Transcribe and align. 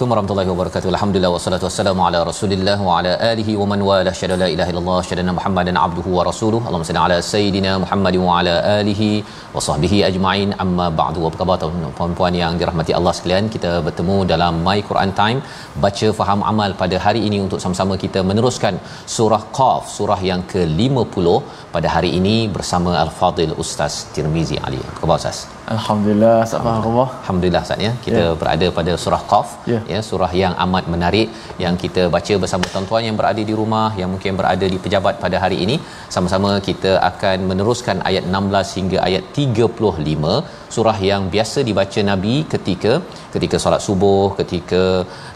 Assalamualaikum 0.00 0.28
warahmatullahi 0.32 0.50
wabarakatuh. 0.52 0.88
Alhamdulillah 0.92 1.30
wassalatu 1.34 1.64
wassalamu 1.66 2.00
ala 2.04 2.18
Rasulillah 2.28 2.76
wa 2.86 2.92
ala 2.98 3.10
alihi 3.32 3.52
wa 3.60 3.66
man 3.70 3.80
wala 3.88 4.12
syada 4.20 4.36
la 4.42 4.48
ilaha 4.54 4.70
illallah 4.72 5.00
syadana 5.08 5.32
Muhammadan 5.38 5.76
abduhu 5.82 6.14
wa 6.18 6.22
rasuluh. 6.28 6.60
Allahumma 6.68 6.88
salli 6.90 7.00
ala 7.02 7.18
sayidina 7.32 7.72
Muhammad 7.82 8.16
wa 8.22 8.38
ala 8.38 8.54
alihi 8.78 9.10
wa 9.56 9.64
sahbihi 9.66 9.98
ajma'in. 10.08 10.56
Amma 10.64 10.86
ba'du. 11.02 11.28
Apa 11.28 11.36
khabar 11.42 11.58
tuan-puan 11.98 12.40
yang 12.42 12.56
dirahmati 12.62 12.96
Allah 13.00 13.14
sekalian? 13.18 13.52
Kita 13.56 13.74
bertemu 13.90 14.16
dalam 14.32 14.64
My 14.70 14.78
Quran 14.88 15.12
Time 15.20 15.38
baca 15.84 16.10
faham 16.22 16.48
amal 16.54 16.72
pada 16.82 16.96
hari 17.06 17.22
ini 17.28 17.40
untuk 17.46 17.60
sama-sama 17.66 18.00
kita 18.06 18.22
meneruskan 18.32 18.80
surah 19.18 19.44
Qaf, 19.60 19.94
surah 19.98 20.20
yang 20.32 20.44
ke-50 20.56 21.26
pada 21.76 21.90
hari 21.98 22.12
ini 22.20 22.36
bersama 22.58 22.92
Al-Fadil 23.04 23.56
Ustaz 23.64 24.04
Tirmizi 24.16 24.58
Ali. 24.68 24.82
Apa 24.90 25.00
khabar 25.04 25.18
Ustaz? 25.24 25.59
Alhamdulillah, 25.74 26.36
sabar 26.52 26.72
Allah. 26.90 27.08
Alhamdulillah 27.22 27.60
Ustaz 27.66 27.84
ya. 27.86 27.92
Kita 28.04 28.22
Ya. 28.22 28.30
berada 28.40 28.66
pada 28.78 28.92
surah 29.02 29.20
Qaf 29.32 29.48
Ya. 29.72 29.80
ya 29.92 30.00
surah 30.08 30.30
yang 30.42 30.54
amat 30.64 30.84
menarik 30.94 31.28
yang 31.64 31.74
kita 31.82 32.02
baca 32.14 32.34
bersama 32.42 32.64
tuan-tuan 32.72 33.02
yang 33.08 33.16
berada 33.20 33.42
di 33.50 33.54
rumah 33.60 33.88
yang 34.00 34.10
mungkin 34.14 34.34
berada 34.40 34.66
di 34.74 34.78
pejabat 34.84 35.14
pada 35.24 35.36
hari 35.44 35.58
ini 35.64 35.76
sama-sama 36.14 36.50
kita 36.68 36.92
akan 37.10 37.38
meneruskan 37.50 37.98
ayat 38.10 38.24
16 38.34 38.68
hingga 38.78 38.98
ayat 39.08 39.24
35 39.38 40.34
surah 40.76 40.98
yang 41.10 41.22
biasa 41.34 41.58
dibaca 41.68 42.00
Nabi 42.10 42.34
ketika 42.52 42.92
ketika 43.34 43.56
solat 43.62 43.82
subuh 43.86 44.26
ketika 44.40 44.82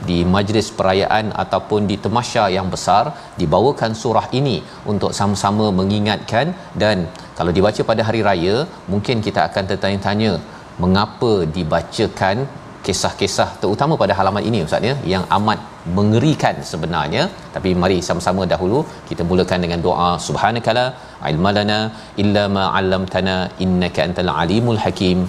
di 0.08 0.18
majlis 0.34 0.68
perayaan 0.78 1.26
ataupun 1.44 1.80
di 1.90 1.96
temasya 2.04 2.44
yang 2.56 2.68
besar 2.74 3.04
dibawakan 3.42 3.92
surah 4.02 4.26
ini 4.40 4.56
untuk 4.92 5.12
sama-sama 5.20 5.66
mengingatkan 5.80 6.46
dan 6.82 6.98
kalau 7.38 7.52
dibaca 7.56 7.82
pada 7.90 8.02
hari 8.08 8.20
raya 8.28 8.56
mungkin 8.92 9.16
kita 9.26 9.40
akan 9.48 9.64
tertanya-tanya 9.70 10.32
mengapa 10.82 11.32
dibacakan 11.56 12.36
kisah-kisah 12.86 13.48
terutama 13.60 13.94
pada 14.02 14.12
halaman 14.18 14.42
ini 14.48 14.58
ustaz 14.66 14.88
ya 14.88 14.94
yang 15.12 15.24
amat 15.36 15.58
mengerikan 15.96 16.56
sebenarnya. 16.70 17.22
Tapi 17.54 17.70
mari 17.82 17.98
sama-sama 18.08 18.42
dahulu 18.52 18.80
kita 19.08 19.22
mulakan 19.30 19.60
dengan 19.64 19.80
doa 19.86 20.10
subhanakala 20.26 20.84
ilmalana 21.30 21.78
illa 22.22 22.44
ma 22.56 22.64
'allamtana 22.76 23.36
innaka 23.66 24.02
antal 24.08 24.32
alimul 24.42 24.80
hakim. 24.84 25.20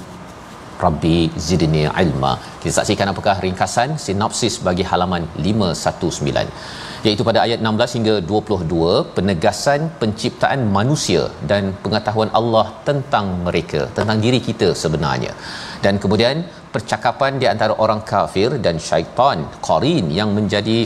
Rabbi 0.85 1.17
zidni 1.47 1.83
ilma. 2.03 2.31
Kita 2.61 2.73
saksikan 2.77 3.11
apakah 3.11 3.35
ringkasan 3.45 3.89
sinopsis 4.05 4.55
bagi 4.67 4.83
halaman 4.91 5.23
519 5.49 6.84
iaitu 7.09 7.23
pada 7.29 7.39
ayat 7.45 7.59
16 7.69 7.95
hingga 7.97 8.15
22 8.29 9.15
penegasan 9.15 9.81
penciptaan 10.01 10.61
manusia 10.77 11.23
dan 11.49 11.63
pengetahuan 11.83 12.31
Allah 12.39 12.65
tentang 12.87 13.27
mereka 13.47 13.81
tentang 13.97 14.19
diri 14.25 14.39
kita 14.47 14.69
sebenarnya. 14.83 15.33
Dan 15.83 15.95
kemudian 16.03 16.37
percakapan 16.75 17.33
di 17.41 17.47
antara 17.51 17.73
orang 17.83 18.01
kafir 18.11 18.49
dan 18.65 18.77
syaitan 18.87 19.37
qarin 19.67 20.07
yang 20.19 20.31
menjadi 20.37 20.77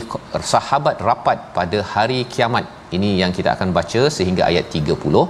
sahabat 0.52 0.98
rapat 1.08 1.38
pada 1.56 1.80
hari 1.94 2.20
kiamat. 2.34 2.66
Ini 2.96 3.10
yang 3.22 3.32
kita 3.38 3.50
akan 3.56 3.70
baca 3.78 4.02
sehingga 4.18 4.42
ayat 4.50 4.66
30 4.76 5.24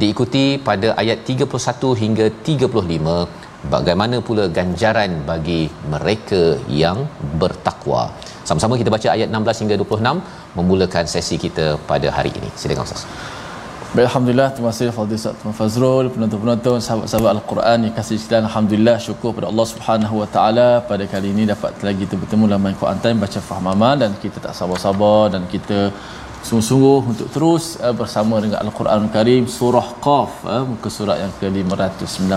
diikuti 0.00 0.44
pada 0.68 0.88
ayat 1.02 1.18
31 1.34 1.92
hingga 2.02 2.26
35 2.48 3.68
bagaimana 3.74 4.16
pula 4.26 4.44
ganjaran 4.58 5.12
bagi 5.30 5.60
mereka 5.92 6.42
yang 6.82 6.98
bertakwa 7.42 8.02
sama-sama 8.48 8.74
kita 8.80 8.90
baca 8.96 9.08
ayat 9.16 9.28
16 9.38 9.62
hingga 9.62 9.76
26 9.82 10.58
memulakan 10.58 11.04
sesi 11.14 11.36
kita 11.44 11.66
pada 11.90 12.10
hari 12.16 12.32
ini. 12.38 12.50
Silakan 12.60 12.86
ustaz. 12.88 13.04
Baik, 13.94 14.06
Alhamdulillah, 14.08 14.48
terima 14.54 14.70
kasih 14.72 14.86
Fadil 14.96 15.16
Ustaz 15.18 15.34
Tuan 15.40 15.54
Fazrul, 15.58 16.06
penonton-penonton, 16.14 16.78
sahabat-sahabat 16.86 17.30
Al-Quran 17.36 17.78
yang 17.86 17.94
kasih 17.98 18.16
sekalian. 18.22 18.44
Alhamdulillah, 18.50 18.96
syukur 19.06 19.30
pada 19.36 19.46
Allah 19.50 19.66
Subhanahu 19.72 20.14
Wa 20.20 20.28
Taala 20.34 20.68
pada 20.90 21.04
kali 21.12 21.28
ini 21.34 21.44
dapat 21.52 21.70
lagi 21.86 22.00
kita 22.04 22.16
bertemu 22.22 22.44
dalam 22.50 22.62
My 22.66 22.74
Quran 22.82 22.98
Time 23.04 23.18
baca 23.24 23.40
faham 23.48 23.66
amal 23.74 23.94
dan 24.02 24.10
kita 24.24 24.38
tak 24.46 24.54
sabar-sabar 24.58 25.22
dan 25.34 25.42
kita 25.54 25.78
sungguh-sungguh 26.48 26.98
untuk 27.12 27.28
terus 27.34 27.64
uh, 27.86 27.94
bersama 28.00 28.34
dengan 28.44 28.58
Al-Quran 28.64 29.08
Karim 29.14 29.44
surah 29.58 29.88
Qaf 30.06 30.32
uh, 30.54 30.62
muka 30.70 30.88
surat 30.96 31.18
yang 31.22 31.32
ke-519 31.40 32.28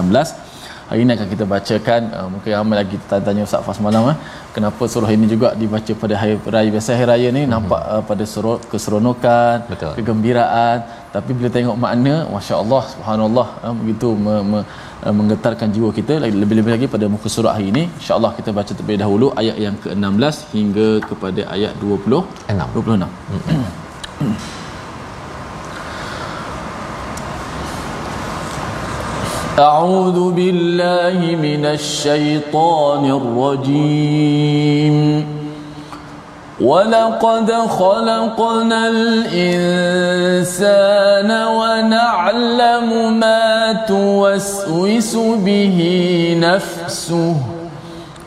hari 0.89 0.99
ini 1.05 1.11
akan 1.17 1.27
kita 1.33 1.45
bacakan 1.55 2.01
uh, 2.17 2.27
mungkin 2.33 2.49
ramai 2.57 2.75
lagi 2.81 2.97
tanya 3.09 3.43
Ustaz 3.49 3.61
Fas 3.67 3.79
malam 3.87 4.09
uh, 4.11 4.17
kenapa 4.59 4.83
surah 4.93 5.11
ini 5.15 5.25
juga 5.33 5.49
dibaca 5.61 5.93
pada 6.03 6.15
hari 6.21 6.33
raya 6.55 6.69
biasa 6.75 6.89
hari 6.97 7.07
raya 7.11 7.27
ni 7.27 7.41
mm-hmm. 7.41 7.53
nampak 7.53 7.81
uh, 7.93 8.01
pada 8.09 8.23
surah 8.33 8.57
keseronokan 8.71 9.57
Betul. 9.71 9.93
kegembiraan 9.97 10.77
tapi 11.15 11.31
bila 11.37 11.49
tengok 11.57 11.77
makna 11.85 12.15
masya-Allah 12.35 12.81
subhanallah 12.93 13.47
uh, 13.65 13.73
begitu 13.79 14.09
me- 14.25 14.45
me- 14.51 14.65
uh, 15.05 15.13
menggetarkan 15.19 15.69
jiwa 15.75 15.89
kita 15.99 16.15
lebih-lebih 16.43 16.71
lagi 16.75 16.87
pada 16.95 17.07
muka 17.15 17.29
surat 17.35 17.53
hari 17.57 17.67
ini 17.73 17.83
insyaallah 17.99 18.31
kita 18.39 18.51
baca 18.59 18.71
terlebih 18.77 18.99
dahulu 19.03 19.29
ayat 19.41 19.57
yang 19.65 19.77
ke-16 19.83 20.35
hingga 20.55 20.89
kepada 21.09 21.41
ayat 21.55 21.73
20 21.83 22.53
Enam. 22.53 22.67
26 22.75 23.07
أعوذ 29.59 30.31
بالله 30.31 31.35
من 31.35 31.65
الشيطان 31.65 33.03
الرجيم. 33.11 34.97
ولقد 36.61 37.51
خلقنا 37.51 38.87
الإنسان 38.87 40.67
ونعلم 41.47 43.19
ما 43.19 43.73
توسوس 43.87 45.15
به 45.15 45.79
نفسه 46.39 47.35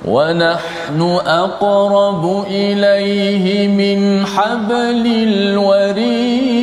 ونحن 0.05 1.01
أقرب 1.27 2.45
إليه 2.51 3.69
من 3.69 4.27
حبل 4.27 5.07
الوريد. 5.07 6.63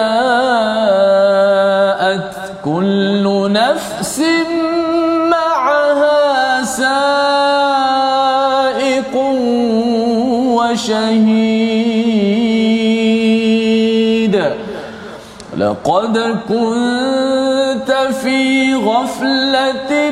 لقد 16.11 16.39
كنت 16.49 17.91
في 18.21 18.75
غفلة 18.75 20.09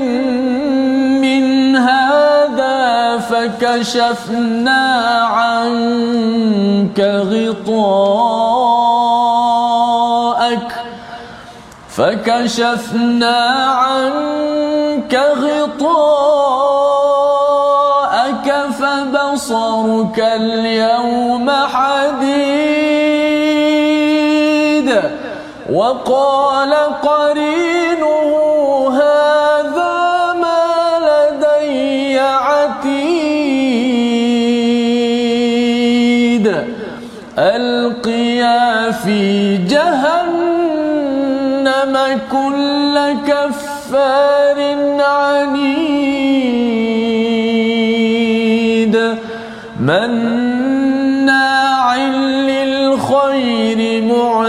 من 1.19 1.75
هذا 1.75 3.17
فكشفنا 3.17 4.81
عنك 5.23 6.99
غطاءك 6.99 7.99
فكشفنا 11.89 13.37
عنك 13.65 15.15
غطاءك 15.15 16.09
فبصرك 18.79 20.19
اليوم 20.19 21.49
حديد 21.49 21.98
وقال 25.89 26.73
قرينه 27.01 28.29
هذا 28.93 30.33
ما 30.41 30.65
لدي 31.09 32.19
عتيد 32.19 32.85
ألقيا 37.37 38.91
في 38.91 39.57
جهنم 39.57 40.99
كل 42.31 42.95
كفار. 43.27 44.28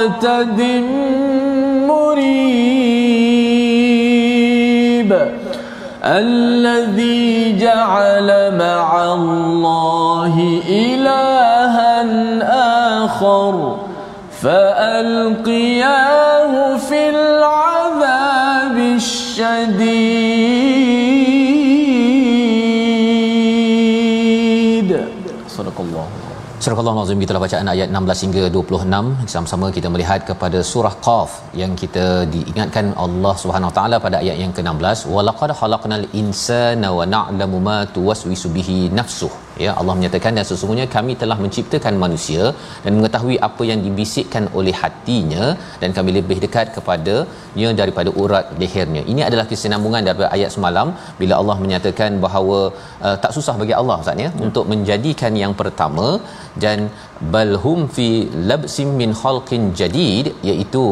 معتد 0.00 0.60
مريب 1.88 2.30
الذي 6.04 7.58
جعل 7.58 8.28
مع 8.58 8.88
الله 9.14 10.34
إلها 10.68 11.92
آخر 13.04 13.76
فألقياه 14.42 15.72
في 16.76 17.08
العذاب 17.08 18.76
الشديد. 18.76 19.50
صدق 25.48 25.80
الله. 25.80 26.06
Surah 26.80 26.92
Al-Azim 26.96 27.22
kita 27.22 27.40
bacaan 27.42 27.68
ayat 27.72 27.88
16 27.96 28.22
hingga 28.24 28.42
26 28.54 29.26
sama-sama 29.32 29.66
kita 29.76 29.88
melihat 29.94 30.20
kepada 30.28 30.58
surah 30.70 30.92
Qaf 31.06 31.30
yang 31.60 31.72
kita 31.80 32.04
diingatkan 32.34 32.86
Allah 33.04 33.34
Subhanahu 33.42 33.72
Taala 33.78 33.96
pada 34.04 34.16
ayat 34.22 34.36
yang 34.42 34.52
ke-16 34.58 35.00
walaqad 35.14 35.52
khalaqnal 35.60 36.06
insana 36.22 36.90
wa 36.98 37.04
na'lamu 37.14 37.60
ma 37.68 37.78
tuwaswisu 37.96 38.50
bihi 38.56 38.78
nafsuh. 38.98 39.32
Ya 39.64 39.72
Allah 39.80 39.94
menyatakan 39.98 40.32
dan 40.38 40.44
sesungguhnya 40.50 40.86
kami 40.94 41.12
telah 41.22 41.36
menciptakan 41.44 41.94
manusia 42.04 42.44
dan 42.84 42.92
mengetahui 42.98 43.36
apa 43.48 43.62
yang 43.70 43.80
dibisikkan 43.86 44.44
oleh 44.58 44.74
hatinya 44.82 45.44
dan 45.82 45.90
kami 45.96 46.10
lebih 46.18 46.38
dekat 46.44 46.66
kepadanya 46.76 47.68
daripada 47.80 48.12
urat 48.22 48.46
lehernya. 48.62 49.02
Ini 49.12 49.22
adalah 49.28 49.46
kesinambungan 49.50 50.02
daripada 50.08 50.30
ayat 50.36 50.52
semalam 50.56 50.90
bila 51.20 51.36
Allah 51.40 51.56
menyatakan 51.64 52.10
bahawa 52.24 52.58
uh, 53.06 53.16
tak 53.24 53.34
susah 53.36 53.56
bagi 53.62 53.76
Allah 53.80 53.98
Ustaz 54.04 54.24
ya 54.26 54.30
hmm. 54.32 54.44
untuk 54.46 54.64
menjadikan 54.72 55.34
yang 55.44 55.54
pertama 55.60 56.08
dan 56.70 56.80
balhum 57.34 57.80
fi 57.96 58.08
labsim 58.50 58.90
min 59.00 59.12
khalqin 59.22 59.64
jadid 59.80 60.28
iaitu 60.50 60.84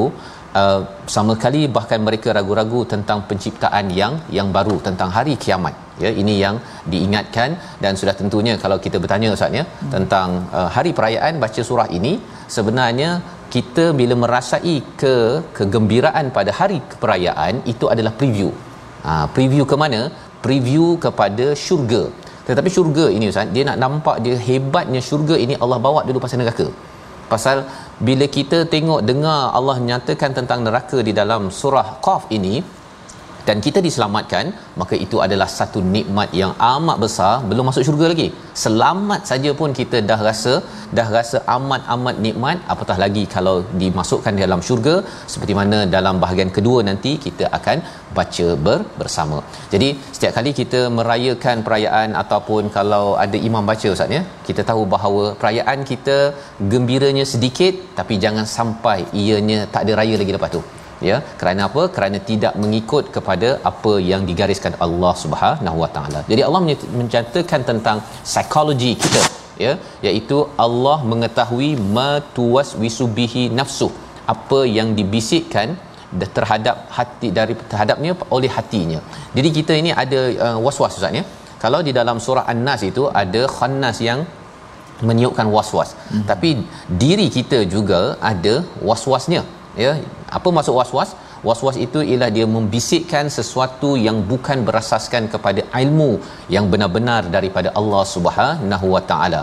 uh, 0.61 0.81
sama 1.17 1.35
kali 1.45 1.63
bahkan 1.77 2.01
mereka 2.09 2.29
ragu-ragu 2.39 2.81
tentang 2.93 3.21
penciptaan 3.31 3.87
yang 4.01 4.15
yang 4.39 4.51
baru 4.57 4.77
tentang 4.89 5.11
hari 5.17 5.35
kiamat. 5.45 5.75
Ya 6.05 6.11
ini 6.23 6.35
yang 6.45 6.57
diingatkan 6.93 7.51
dan 7.83 7.93
sudah 8.01 8.15
tentunya 8.21 8.55
kalau 8.65 8.79
kita 8.85 8.97
bertanya 9.05 9.31
ustaz 9.37 9.59
ya 9.59 9.65
hmm. 9.65 9.91
tentang 9.95 10.29
uh, 10.59 10.69
hari 10.77 10.93
perayaan 10.99 11.43
baca 11.45 11.63
surah 11.71 11.89
ini 11.99 12.13
sebenarnya 12.57 13.11
kita 13.55 13.85
bila 14.01 14.15
merasai 14.23 14.77
ke 15.03 15.15
kegembiraan 15.57 16.27
pada 16.39 16.53
hari 16.61 16.79
perayaan 17.03 17.55
itu 17.73 17.87
adalah 17.95 18.13
preview. 18.21 18.51
Ha, 19.07 19.13
preview 19.37 19.65
ke 19.71 19.77
mana? 19.83 20.01
Preview 20.47 20.87
kepada 21.05 21.47
syurga 21.65 22.03
tetapi 22.49 22.69
syurga 22.77 23.07
ini 23.17 23.27
ustaz 23.33 23.51
dia 23.55 23.65
nak 23.69 23.79
nampak 23.85 24.17
dia 24.25 24.37
hebatnya 24.49 25.01
syurga 25.09 25.37
ini 25.45 25.55
Allah 25.63 25.79
bawa 25.87 26.01
dulu 26.09 26.21
pasal 26.25 26.41
neraka. 26.43 26.67
Pasal 27.33 27.59
bila 28.07 28.27
kita 28.37 28.59
tengok 28.75 29.01
dengar 29.09 29.41
Allah 29.59 29.77
nyatakan 29.89 30.33
tentang 30.39 30.61
neraka 30.67 30.99
di 31.09 31.13
dalam 31.21 31.43
surah 31.61 31.89
Qaf 32.07 32.23
ini 32.37 32.55
dan 33.49 33.59
kita 33.67 33.81
diselamatkan 33.87 34.47
maka 34.81 34.95
itu 35.05 35.17
adalah 35.27 35.49
satu 35.59 35.81
nikmat 35.95 36.31
yang 36.41 36.53
amat 36.73 36.97
besar. 37.05 37.33
Belum 37.51 37.67
masuk 37.69 37.85
syurga 37.87 38.07
lagi. 38.13 38.29
Selamat 38.65 39.21
saja 39.31 39.51
pun 39.61 39.71
kita 39.79 39.99
dah 40.11 40.21
rasa 40.29 40.55
dah 40.99 41.07
rasa 41.17 41.39
amat-amat 41.57 42.17
nikmat. 42.27 42.59
Apatah 42.73 42.97
lagi 43.05 43.25
kalau 43.35 43.57
dimasukkan 43.83 44.33
di 44.37 44.43
dalam 44.47 44.63
syurga 44.69 44.95
seperti 45.33 45.55
mana 45.61 45.79
dalam 45.97 46.17
bahagian 46.25 46.53
kedua 46.57 46.79
nanti 46.91 47.13
kita 47.27 47.47
akan 47.59 47.79
baca 48.19 48.49
ber, 48.67 48.79
bersama. 49.01 49.39
Jadi 49.75 49.89
setiap 50.17 50.33
kali 50.39 50.53
kita 50.61 50.81
merayakan 50.99 51.59
perayaan 51.69 52.11
ataupun 52.23 52.65
kalau 52.79 53.05
ada 53.25 53.39
imam 53.51 53.65
baca 53.71 53.89
ustaz 53.95 54.17
ya 54.17 54.23
kita 54.49 54.65
tahu 54.73 54.83
bahawa 54.97 55.25
perayaan 55.41 55.81
kita 55.93 56.19
gembiranya 56.73 57.25
sedikit 57.35 57.75
tapi 58.01 58.17
jangan 58.27 58.49
sampai 58.59 58.99
ianya 59.23 59.61
tak 59.75 59.85
ada 59.87 59.95
raya 60.01 60.17
lagi 60.23 60.35
lepas 60.37 60.53
tu 60.57 60.63
ya 61.09 61.17
kerana 61.41 61.63
apa? 61.69 61.83
Kerana 61.97 62.19
tidak 62.31 62.55
mengikut 62.63 63.05
kepada 63.17 63.49
apa 63.71 63.93
yang 64.11 64.23
digariskan 64.31 64.75
Allah 64.87 65.13
Subhanahu 65.25 65.79
Wa 65.85 65.91
Taala. 65.97 66.21
Jadi 66.31 66.43
Allah 66.49 66.63
mencatatkan 67.01 67.63
tentang 67.71 68.01
psikologi 68.31 68.93
kita 69.05 69.23
ya 69.65 69.73
iaitu 70.09 70.39
Allah 70.65 70.97
mengetahui 71.13 71.71
ma 71.97 72.11
tuwas 72.39 72.71
wisubihi 72.83 73.45
nafsu 73.61 73.89
apa 74.35 74.61
yang 74.77 74.89
dibisikkan 74.99 75.69
terhadap 76.37 76.77
hati 76.97 77.29
dari 77.39 77.55
terhadapnya 77.71 78.13
oleh 78.37 78.51
hatinya. 78.57 79.01
Jadi 79.37 79.49
kita 79.59 79.73
ini 79.81 79.91
ada 80.03 80.21
uh, 80.47 80.59
was-was 80.67 80.97
ustaz 80.99 81.19
ya. 81.21 81.25
Kalau 81.63 81.81
di 81.87 81.93
dalam 81.99 82.19
surah 82.25 82.45
an-nas 82.53 82.83
itu 82.91 83.03
ada 83.23 83.43
khannas 83.57 83.99
yang 84.09 84.21
meniupkan 85.09 85.47
was-was. 85.57 85.91
Hmm. 86.11 86.25
tapi 86.31 86.51
diri 87.03 87.27
kita 87.37 87.59
juga 87.75 88.01
ada 88.31 88.55
was-wasnya 88.89 89.43
ya 89.85 89.93
apa 90.39 90.49
maksud 90.57 90.75
was-was? 90.79 91.11
Was-was 91.49 91.77
itu 91.87 91.99
ialah 92.11 92.31
dia 92.37 92.47
membisikkan 92.57 93.27
sesuatu 93.39 93.91
yang 94.07 94.17
bukan 94.31 94.67
berasaskan 94.69 95.25
kepada 95.35 95.63
ilmu 95.83 96.11
yang 96.55 96.67
benar-benar 96.73 97.23
daripada 97.37 97.71
Allah 97.81 98.03
Subhanahu 98.15 98.87
Wa 98.95 99.03
Taala. 99.11 99.43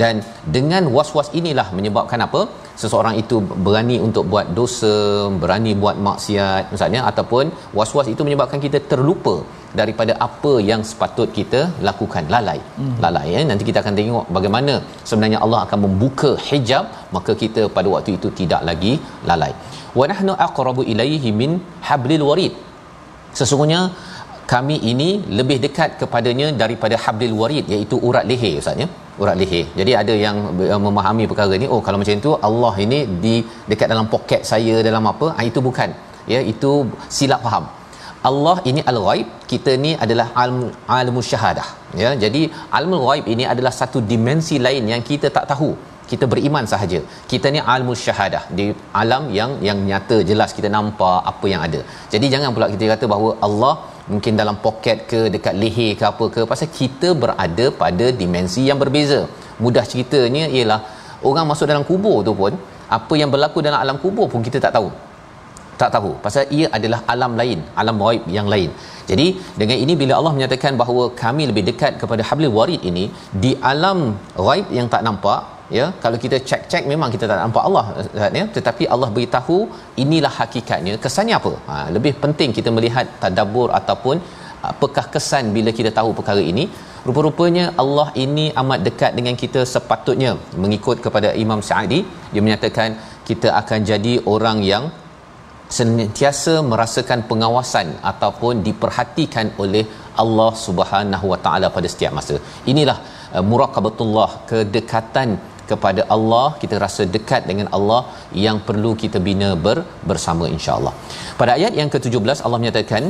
Dan 0.00 0.14
dengan 0.56 0.84
was-was 0.96 1.28
inilah 1.40 1.66
menyebabkan 1.78 2.20
apa? 2.26 2.40
Seseorang 2.82 3.14
itu 3.22 3.36
berani 3.66 3.96
untuk 4.06 4.24
buat 4.32 4.46
dosa 4.58 4.94
berani 5.42 5.72
buat 5.82 5.96
maksiat 6.08 6.74
misalnya 6.74 7.00
ataupun 7.10 7.44
was-was 7.78 8.08
itu 8.14 8.22
menyebabkan 8.26 8.60
kita 8.66 8.80
terlupa 8.90 9.36
daripada 9.80 10.12
apa 10.26 10.52
yang 10.70 10.80
sepatut 10.90 11.28
kita 11.38 11.60
lakukan. 11.88 12.24
Lalai. 12.34 12.58
Hmm. 12.78 12.96
lalai 13.04 13.26
ya 13.34 13.40
nanti 13.50 13.64
kita 13.68 13.78
akan 13.82 13.94
tengok 13.98 14.26
bagaimana 14.36 14.74
sebenarnya 15.08 15.38
Allah 15.44 15.60
akan 15.66 15.78
membuka 15.86 16.30
hijab 16.48 16.84
maka 17.16 17.32
kita 17.42 17.62
pada 17.76 17.88
waktu 17.94 18.12
itu 18.18 18.30
tidak 18.40 18.62
lagi 18.68 18.92
lalai. 19.30 19.52
Wa 19.98 20.06
nahnu 20.12 20.34
aqrabu 20.46 20.84
ilaihi 20.92 21.30
min 21.40 21.52
hablil 21.88 22.24
warid. 22.30 22.54
Sesungguhnya 23.38 23.80
kami 24.52 24.76
ini 24.90 25.08
lebih 25.38 25.58
dekat 25.64 25.90
kepadanya 26.00 26.48
daripada 26.62 26.96
hablil 27.04 27.34
warid 27.42 27.64
iaitu 27.74 27.96
urat 28.08 28.24
leher 28.30 28.54
ustaz 28.62 28.82
ya. 28.82 28.88
Urat 29.22 29.36
leher. 29.40 29.64
Jadi 29.78 29.92
ada 30.02 30.14
yang 30.24 30.36
memahami 30.86 31.24
perkara 31.30 31.54
ni 31.62 31.68
oh 31.74 31.80
kalau 31.86 31.98
macam 32.00 32.20
itu 32.22 32.32
Allah 32.48 32.74
ini 32.84 32.98
di 33.24 33.34
dekat 33.70 33.88
dalam 33.92 34.06
poket 34.14 34.42
saya 34.52 34.76
dalam 34.88 35.06
apa 35.12 35.28
ah, 35.38 35.44
itu 35.50 35.62
bukan. 35.68 35.90
Ya 36.32 36.40
itu 36.52 36.70
silap 37.16 37.42
faham 37.46 37.66
Allah 38.28 38.56
ini 38.70 38.80
al-ghaib 38.90 39.26
kita 39.50 39.72
ni 39.84 39.90
adalah 40.04 40.26
alam 40.42 40.56
alamul 40.98 41.26
syahadah. 41.30 41.66
Ya 42.02 42.10
jadi 42.22 42.42
alamul 42.76 43.04
ghaib 43.08 43.26
ini 43.34 43.44
adalah 43.52 43.72
satu 43.80 43.98
dimensi 44.12 44.56
lain 44.66 44.84
yang 44.92 45.02
kita 45.10 45.28
tak 45.36 45.46
tahu. 45.52 45.70
Kita 46.10 46.24
beriman 46.32 46.64
sahaja. 46.72 46.98
Kita 47.30 47.46
ni 47.54 47.60
alamul 47.72 47.98
syahadah. 48.04 48.42
Di 48.58 48.64
alam 49.00 49.22
yang 49.38 49.52
yang 49.68 49.78
nyata 49.88 50.18
jelas 50.30 50.50
kita 50.58 50.68
nampak 50.76 51.18
apa 51.32 51.46
yang 51.52 51.62
ada. 51.68 51.80
Jadi 52.12 52.26
jangan 52.34 52.50
pula 52.56 52.68
kita 52.74 52.84
kata 52.92 53.04
bahawa 53.12 53.30
Allah 53.46 53.74
mungkin 54.12 54.34
dalam 54.40 54.58
poket 54.66 54.98
ke 55.10 55.20
dekat 55.34 55.54
leher 55.62 55.90
ke 56.00 56.04
apa 56.12 56.26
ke 56.34 56.42
pasal 56.52 56.70
kita 56.78 57.10
berada 57.24 57.66
pada 57.82 58.08
dimensi 58.22 58.64
yang 58.70 58.80
berbeza. 58.84 59.20
Mudah 59.64 59.84
ceritanya 59.92 60.46
ialah 60.56 60.80
orang 61.28 61.46
masuk 61.50 61.66
dalam 61.72 61.84
kubur 61.90 62.16
tu 62.28 62.34
pun 62.40 62.54
apa 62.98 63.14
yang 63.20 63.30
berlaku 63.34 63.58
dalam 63.66 63.78
alam 63.84 63.96
kubur 64.02 64.26
pun 64.32 64.42
kita 64.46 64.58
tak 64.64 64.74
tahu 64.78 64.88
tak 65.80 65.90
tahu. 65.96 66.10
Pasal 66.24 66.44
ia 66.58 66.66
adalah 66.76 67.00
alam 67.14 67.32
lain 67.40 67.60
alam 67.80 67.96
ghaib 68.04 68.24
yang 68.36 68.48
lain. 68.54 68.70
Jadi 69.10 69.26
dengan 69.60 69.78
ini 69.84 69.94
bila 70.02 70.14
Allah 70.18 70.32
menyatakan 70.36 70.72
bahawa 70.82 71.04
kami 71.24 71.44
lebih 71.50 71.64
dekat 71.70 71.92
kepada 72.02 72.22
hablil 72.28 72.54
warid 72.58 72.82
ini 72.90 73.04
di 73.44 73.52
alam 73.72 74.00
ghaib 74.46 74.68
yang 74.78 74.88
tak 74.94 75.04
nampak 75.08 75.42
ya 75.76 75.86
kalau 76.02 76.18
kita 76.24 76.36
cek-cek 76.48 76.82
memang 76.92 77.10
kita 77.14 77.24
tak 77.30 77.38
nampak 77.42 77.62
Allah 77.68 77.86
ya. 78.38 78.44
Tetapi 78.56 78.86
Allah 78.96 79.10
beritahu 79.18 79.58
inilah 80.04 80.32
hakikatnya. 80.40 80.94
Kesannya 81.04 81.36
apa? 81.40 81.52
Ha, 81.68 81.76
lebih 81.96 82.14
penting 82.24 82.52
kita 82.58 82.72
melihat 82.78 83.06
tadabbur 83.22 83.68
ataupun 83.80 84.18
apakah 84.72 85.04
kesan 85.14 85.46
bila 85.56 85.72
kita 85.78 85.92
tahu 86.00 86.12
perkara 86.20 86.44
ini. 86.52 86.66
Rupa-rupanya 87.08 87.64
Allah 87.82 88.08
ini 88.22 88.44
amat 88.60 88.80
dekat 88.86 89.12
dengan 89.18 89.34
kita 89.42 89.60
sepatutnya. 89.72 90.30
Mengikut 90.62 90.96
kepada 91.04 91.28
Imam 91.42 91.60
Sa'idi 91.68 92.00
dia 92.32 92.42
menyatakan 92.46 92.98
kita 93.28 93.48
akan 93.60 93.80
jadi 93.90 94.14
orang 94.34 94.58
yang 94.72 94.86
sentiasa 95.78 96.54
merasakan 96.70 97.20
pengawasan 97.30 97.88
ataupun 98.10 98.62
diperhatikan 98.66 99.46
oleh 99.62 99.84
Allah 100.22 100.50
Subhanahu 100.66 101.26
Wa 101.32 101.38
Taala 101.46 101.68
pada 101.76 101.88
setiap 101.92 102.12
masa. 102.18 102.36
Inilah 102.72 102.98
uh, 103.34 103.44
muraqabatullah 103.50 104.30
kedekatan 104.50 105.30
kepada 105.70 106.02
Allah 106.14 106.46
kita 106.62 106.76
rasa 106.84 107.02
dekat 107.14 107.42
dengan 107.50 107.68
Allah 107.76 108.00
yang 108.46 108.58
perlu 108.68 108.92
kita 109.02 109.18
bina 109.28 109.48
ber, 109.64 109.78
bersama 110.10 110.44
insya-Allah. 110.56 110.94
Pada 111.40 111.52
ayat 111.58 111.74
yang 111.80 111.90
ke-17 111.94 112.38
Allah 112.46 112.60
menyatakan 112.62 113.04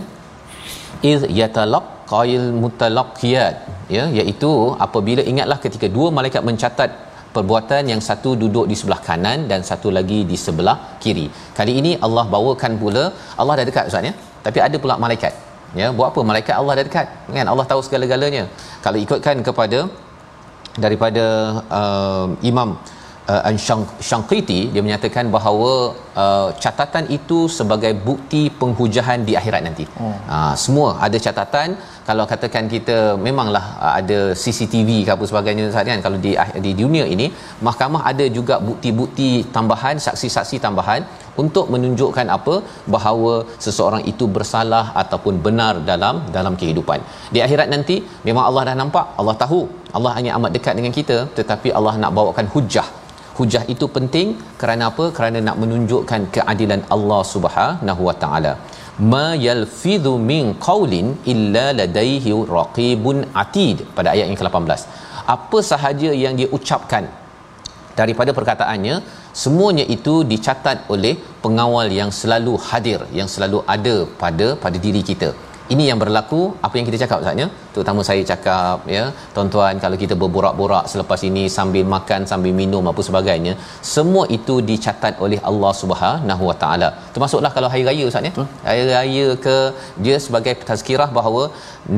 iz 1.12 1.22
yatalaqal 1.40 2.32
mutalaqiyat 2.62 3.56
ya 3.96 4.04
iaitu 4.18 4.50
apabila 4.86 5.22
ingatlah 5.32 5.58
ketika 5.64 5.86
dua 5.96 6.08
malaikat 6.18 6.42
mencatat 6.48 6.90
perbuatan 7.36 7.82
yang 7.92 8.00
satu 8.08 8.30
duduk 8.42 8.66
di 8.70 8.76
sebelah 8.80 9.00
kanan 9.08 9.40
dan 9.50 9.60
satu 9.70 9.88
lagi 9.96 10.18
di 10.30 10.36
sebelah 10.44 10.76
kiri. 11.02 11.26
Kali 11.58 11.72
ini 11.80 11.92
Allah 12.06 12.24
bawakan 12.34 12.74
pula 12.82 13.04
Allah 13.40 13.54
dah 13.60 13.66
dekat 13.70 13.84
ustaz 13.90 14.08
ya. 14.08 14.14
Tapi 14.46 14.58
ada 14.66 14.76
pula 14.82 14.96
malaikat. 15.04 15.32
Ya, 15.80 15.86
buat 15.96 16.08
apa 16.12 16.20
malaikat 16.30 16.54
Allah 16.60 16.74
dah 16.78 16.84
dekat? 16.88 17.06
Kan 17.36 17.48
Allah 17.52 17.66
tahu 17.70 17.80
segala-galanya. 17.86 18.44
Kalau 18.84 18.98
ikutkan 19.04 19.36
kepada 19.48 19.78
daripada 20.84 21.24
uh, 21.80 22.26
Imam 22.50 22.70
uh, 23.34 24.32
dia 24.74 24.82
menyatakan 24.86 25.26
bahawa 25.36 25.72
uh, 26.22 26.48
catatan 26.64 27.04
itu 27.16 27.38
sebagai 27.58 27.92
bukti 28.08 28.42
penghujahan 28.60 29.20
di 29.28 29.32
akhirat 29.40 29.62
nanti. 29.66 29.84
Oh. 30.04 30.14
Uh, 30.34 30.54
semua 30.64 30.88
ada 31.06 31.18
catatan 31.26 31.68
kalau 32.08 32.24
katakan 32.32 32.64
kita 32.74 32.96
memanglah 33.26 33.64
uh, 33.84 33.92
ada 34.00 34.18
CCTV 34.42 34.90
ke 35.06 35.12
apa 35.16 35.24
sebagainya 35.30 35.84
kan 35.90 36.00
kalau 36.06 36.18
di 36.26 36.32
di 36.66 36.72
dunia 36.80 37.04
ini 37.14 37.28
mahkamah 37.68 38.02
ada 38.10 38.26
juga 38.38 38.56
bukti-bukti 38.68 39.30
tambahan 39.56 39.96
saksi-saksi 40.06 40.58
tambahan 40.66 41.02
untuk 41.42 41.64
menunjukkan 41.72 42.26
apa 42.36 42.54
bahawa 42.94 43.32
seseorang 43.64 44.02
itu 44.12 44.24
bersalah 44.36 44.84
ataupun 45.02 45.34
benar 45.46 45.74
dalam 45.90 46.16
dalam 46.36 46.54
kehidupan. 46.60 47.00
Di 47.34 47.40
akhirat 47.46 47.68
nanti 47.74 47.96
memang 48.28 48.44
Allah 48.48 48.62
dah 48.68 48.76
nampak, 48.82 49.06
Allah 49.20 49.36
tahu, 49.42 49.60
Allah 49.96 50.12
hanya 50.18 50.30
amat 50.38 50.50
dekat 50.56 50.74
dengan 50.78 50.94
kita 50.98 51.18
tetapi 51.38 51.68
Allah 51.78 51.94
nak 52.02 52.14
bawakan 52.18 52.48
hujah 52.54 52.88
hujah 53.38 53.64
itu 53.74 53.86
penting. 53.96 54.28
Kerana 54.60 54.84
apa? 54.90 55.04
Kerana 55.16 55.38
nak 55.48 55.56
menunjukkan 55.62 56.22
keadilan 56.36 56.82
Allah 56.96 57.22
Subhanahu 57.34 58.02
wa 58.08 58.16
taala. 58.22 58.52
Ma 59.12 59.26
yalfidhu 59.46 60.12
min 60.30 60.44
qaulin 60.68 61.08
illa 61.32 61.66
ladaihi 61.80 62.32
raqibun 62.58 63.18
atid. 63.42 63.80
Pada 63.98 64.10
ayat 64.14 64.26
yang 64.30 64.40
ke-18 64.42 64.82
apa 65.34 65.58
sahaja 65.70 66.10
yang 66.24 66.34
dia 66.38 66.48
ucapkan 66.56 67.04
daripada 68.00 68.30
perkataannya 68.38 68.94
semuanya 69.42 69.84
itu 69.96 70.14
dicatat 70.32 70.78
oleh 70.94 71.14
pengawal 71.44 71.88
yang 71.98 72.10
selalu 72.18 72.54
hadir 72.68 73.00
yang 73.18 73.28
selalu 73.34 73.58
ada 73.74 73.96
pada 74.22 74.48
pada 74.64 74.78
diri 74.86 75.02
kita 75.10 75.30
ini 75.74 75.84
yang 75.90 75.98
berlaku 76.02 76.40
apa 76.66 76.74
yang 76.78 76.86
kita 76.88 76.98
cakap 77.02 77.18
Ustaznya 77.22 77.46
terutama 77.74 78.00
saya 78.08 78.22
cakap 78.30 78.86
ya 78.96 79.04
tuan-tuan 79.34 79.80
kalau 79.84 79.96
kita 80.02 80.14
berborak-borak 80.22 80.84
selepas 80.92 81.20
ini 81.28 81.44
sambil 81.56 81.84
makan 81.94 82.20
sambil 82.32 82.52
minum 82.60 82.90
apa 82.92 83.02
sebagainya 83.08 83.54
semua 83.94 84.24
itu 84.36 84.54
dicatat 84.70 85.16
oleh 85.26 85.40
Allah 85.50 85.72
Subhanahu 85.82 86.44
Wa 86.50 86.56
Taala. 86.62 86.88
Termasuklah 87.16 87.52
kalau 87.56 87.70
hari 87.72 87.84
raya 87.88 88.06
Ustaznya 88.10 88.32
hari 88.68 88.84
raya 88.92 89.26
ke 89.46 89.56
dia 90.06 90.16
sebagai 90.26 90.54
tazkirah 90.70 91.10
bahawa 91.18 91.44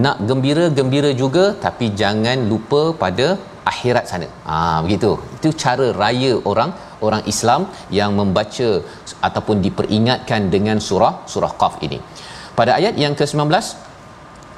nak 0.07 0.19
gembira-gembira 0.31 1.13
juga 1.23 1.47
tapi 1.67 1.89
jangan 2.03 2.41
lupa 2.53 2.83
pada 3.05 3.29
akhirat 3.73 4.05
sana. 4.11 4.29
Ah 4.53 4.79
begitu. 4.85 5.11
Itu 5.39 5.49
cara 5.65 5.89
raya 6.03 6.33
orang 6.53 6.71
orang 7.07 7.23
Islam 7.33 7.63
yang 7.99 8.13
membaca 8.21 8.69
ataupun 9.29 9.57
diperingatkan 9.67 10.43
dengan 10.55 10.79
surah 10.89 11.15
surah 11.33 11.53
Qaf 11.61 11.77
ini 11.87 11.99
pada 12.59 12.73
ayat 12.79 12.95
yang 13.05 13.15
ke-19 13.21 13.53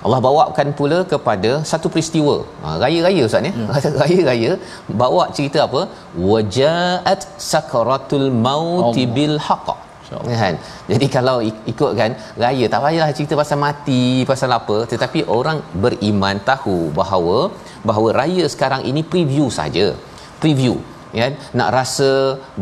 Allah 0.06 0.18
bawakan 0.26 0.68
pula 0.78 0.98
kepada 1.12 1.50
satu 1.70 1.86
peristiwa. 1.92 2.36
Ha, 2.62 2.68
raya-raya 2.82 3.22
ustaz 3.28 3.48
ya? 3.48 3.52
Hmm. 3.56 3.68
raya-raya 4.02 4.52
bawa 5.02 5.24
cerita 5.36 5.58
apa? 5.68 5.82
Wajaat 6.32 7.20
sakaratul 7.50 8.28
maut 8.46 8.98
bil 9.16 9.36
haqq. 9.48 9.68
Kan? 10.42 10.54
Jadi 10.90 11.06
kalau 11.16 11.36
ikut 11.72 11.90
kan 11.98 12.12
raya 12.44 12.64
tak 12.72 12.80
payahlah 12.84 13.14
cerita 13.18 13.34
pasal 13.42 13.58
mati 13.64 14.04
pasal 14.30 14.50
apa. 14.58 14.78
Tetapi 14.92 15.20
orang 15.36 15.60
beriman 15.84 16.38
tahu 16.50 16.78
bahawa 17.00 17.38
bahawa 17.90 18.08
raya 18.20 18.46
sekarang 18.54 18.82
ini 18.90 19.04
preview 19.12 19.46
saja. 19.58 19.86
Preview 20.42 20.74
ya 21.18 21.26
nak 21.58 21.68
rasa 21.76 22.10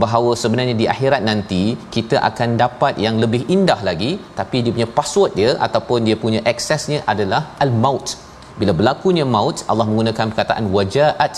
bahawa 0.03 0.31
sebenarnya 0.43 0.75
di 0.81 0.87
akhirat 0.95 1.23
nanti 1.31 1.63
kita 1.97 2.17
akan 2.29 2.57
dapat 2.63 2.95
yang 3.05 3.17
lebih 3.25 3.43
indah 3.57 3.81
lagi 3.89 4.13
tapi 4.39 4.57
dia 4.65 4.73
punya 4.77 4.89
password 4.99 5.33
dia 5.41 5.51
ataupun 5.67 6.09
dia 6.09 6.17
punya 6.25 6.41
aksesnya 6.53 7.01
adalah 7.13 7.43
al 7.65 7.73
maut 7.85 8.17
bila 8.61 8.73
berlakunya 8.79 9.25
maut 9.37 9.59
Allah 9.71 9.87
menggunakan 9.91 10.27
perkataan 10.33 10.67
wajaat 10.77 11.35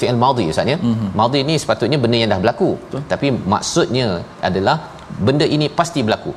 fi'il 0.00 0.20
madhi 0.24 0.44
ustaz 0.52 0.72
ya 0.72 0.78
mm-hmm. 0.78 1.10
madhi 1.20 1.40
ni 1.50 1.54
sepatutnya 1.62 1.98
benda 2.04 2.18
yang 2.22 2.30
dah 2.34 2.40
berlaku 2.42 2.70
Betul. 2.82 3.02
tapi 3.12 3.28
maksudnya 3.54 4.08
adalah 4.48 4.76
benda 5.26 5.46
ini 5.56 5.68
pasti 5.78 6.00
berlaku 6.06 6.32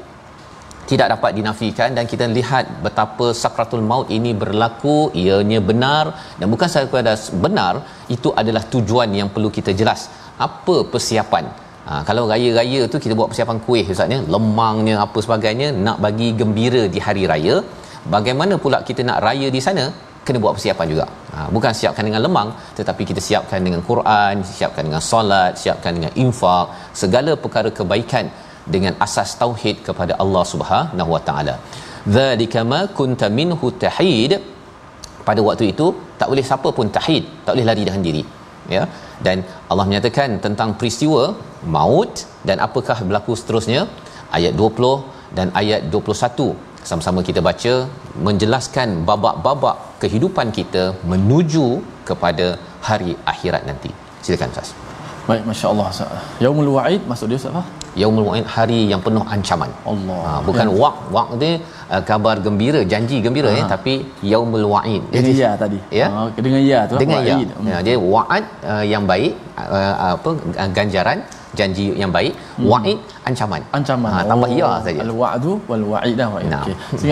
tidak 0.90 1.08
dapat 1.14 1.32
dinafikan 1.38 1.90
dan 1.98 2.06
kita 2.12 2.26
lihat 2.38 2.66
betapa 2.86 3.28
sakratul 3.42 3.84
maut 3.90 4.08
ini 4.18 4.32
berlaku 4.42 4.98
ianya 5.24 5.60
benar 5.70 6.06
dan 6.40 6.48
bukan 6.54 6.70
sekadar 6.74 7.18
benar 7.46 7.74
itu 8.16 8.32
adalah 8.42 8.64
tujuan 8.74 9.10
yang 9.20 9.30
perlu 9.36 9.52
kita 9.58 9.74
jelas. 9.82 10.04
Apa 10.48 10.76
persiapan? 10.94 11.46
Ha, 11.90 11.94
kalau 12.08 12.24
raya-raya 12.32 12.82
tu 12.94 12.98
kita 13.04 13.14
buat 13.20 13.30
persiapan 13.32 13.58
kuih 13.66 13.86
ustaz 13.94 14.14
ya 14.14 14.20
lemangnya 14.34 14.96
apa 15.06 15.20
sebagainya 15.26 15.68
nak 15.86 15.98
bagi 16.06 16.28
gembira 16.40 16.84
di 16.94 17.00
hari 17.06 17.24
raya 17.32 17.56
bagaimana 18.16 18.54
pula 18.64 18.80
kita 18.90 19.02
nak 19.10 19.18
raya 19.26 19.48
di 19.56 19.62
sana 19.66 19.86
kena 20.26 20.38
buat 20.44 20.54
persiapan 20.58 20.88
juga. 20.94 21.06
Ha, 21.34 21.38
bukan 21.56 21.74
siapkan 21.80 22.06
dengan 22.08 22.22
lemang 22.26 22.50
tetapi 22.78 23.04
kita 23.10 23.22
siapkan 23.28 23.60
dengan 23.66 23.82
Quran, 23.90 24.46
siapkan 24.46 24.84
dengan 24.88 25.02
solat, 25.12 25.58
siapkan 25.64 25.92
dengan 25.98 26.12
infak, 26.24 26.68
segala 27.02 27.34
perkara 27.44 27.70
kebaikan 27.80 28.26
dengan 28.74 28.94
asas 29.06 29.30
tauhid 29.42 29.78
kepada 29.88 30.14
Allah 30.24 30.44
Subhanahu 30.54 31.12
Wa 31.16 31.22
Taala. 31.28 31.56
Dzalika 32.16 32.62
ma 32.72 32.82
kunta 33.00 33.30
minhu 33.40 33.68
tahid 33.84 34.34
pada 35.28 35.42
waktu 35.48 35.66
itu 35.74 35.88
tak 36.20 36.30
boleh 36.32 36.46
siapa 36.50 36.70
pun 36.78 36.90
tahid, 36.98 37.24
tak 37.46 37.54
boleh 37.54 37.68
lari 37.70 37.84
dengan 37.88 38.04
diri. 38.08 38.24
Ya. 38.76 38.84
Dan 39.26 39.38
Allah 39.70 39.86
menyatakan 39.90 40.42
tentang 40.46 40.70
peristiwa 40.80 41.24
maut 41.76 42.26
dan 42.48 42.58
apakah 42.68 42.98
berlaku 43.08 43.34
seterusnya 43.40 43.82
ayat 44.38 44.54
20 44.58 45.38
dan 45.38 45.48
ayat 45.62 45.82
21 45.94 46.72
sama-sama 46.90 47.20
kita 47.28 47.42
baca 47.50 47.74
menjelaskan 48.28 49.06
babak-babak 49.10 49.78
kehidupan 50.02 50.50
kita 50.60 50.84
menuju 51.12 51.68
kepada 52.10 52.48
hari 52.90 53.14
akhirat 53.34 53.66
nanti. 53.70 53.92
Silakan 54.26 54.50
Ustaz. 54.54 54.91
Baik, 55.30 55.44
masya-Allah. 55.50 55.88
Yaumul 56.44 56.72
Wa'id 56.78 57.02
maksud 57.10 57.30
dia 57.32 57.40
Ustaz? 57.42 57.66
yaumul 58.02 58.26
wa'id 58.30 58.46
hari 58.56 58.80
yang 58.92 59.02
penuh 59.06 59.24
ancaman 59.36 59.72
Allah 59.92 60.20
ha, 60.28 60.32
bukan 60.48 60.68
ya. 60.72 60.76
waq 60.82 60.96
waq 61.16 61.30
tu 61.42 61.50
uh, 61.94 62.02
kabar 62.10 62.36
gembira 62.46 62.82
janji 62.94 63.18
gembira 63.26 63.52
ya 63.58 63.66
tapi 63.74 63.94
yaumul 64.32 64.66
wa'id 64.74 65.04
jadi 65.16 65.32
ya 65.44 65.52
tadi 65.64 65.80
ya 66.00 66.08
ha, 66.14 66.24
dengan 66.48 66.62
ya 66.72 66.80
tu 66.92 66.96
dengan 67.04 67.22
ya. 67.30 67.38
ya 67.72 67.78
dia 67.88 67.96
wa'ad 68.14 68.44
uh, 68.72 68.84
yang 68.94 69.04
baik 69.12 69.36
uh, 69.60 70.16
apa 70.16 70.32
ganjaran 70.78 71.20
janji 71.60 71.86
yang 72.02 72.12
baik 72.18 72.34
hmm. 72.34 72.68
wa'id 72.72 72.98
ancaman. 73.30 73.62
Ancaman. 73.78 74.12
Ha, 74.16 74.20
tambah 74.32 74.50
ya 74.60 74.70
saja. 74.86 75.02
al 75.06 75.12
wa'du 75.22 75.52
wal 75.70 75.84
wa'id 75.94 76.16
dah 76.22 76.28
wa'id. 76.34 76.50
Nah. 76.54 76.64
okey. 76.96 77.12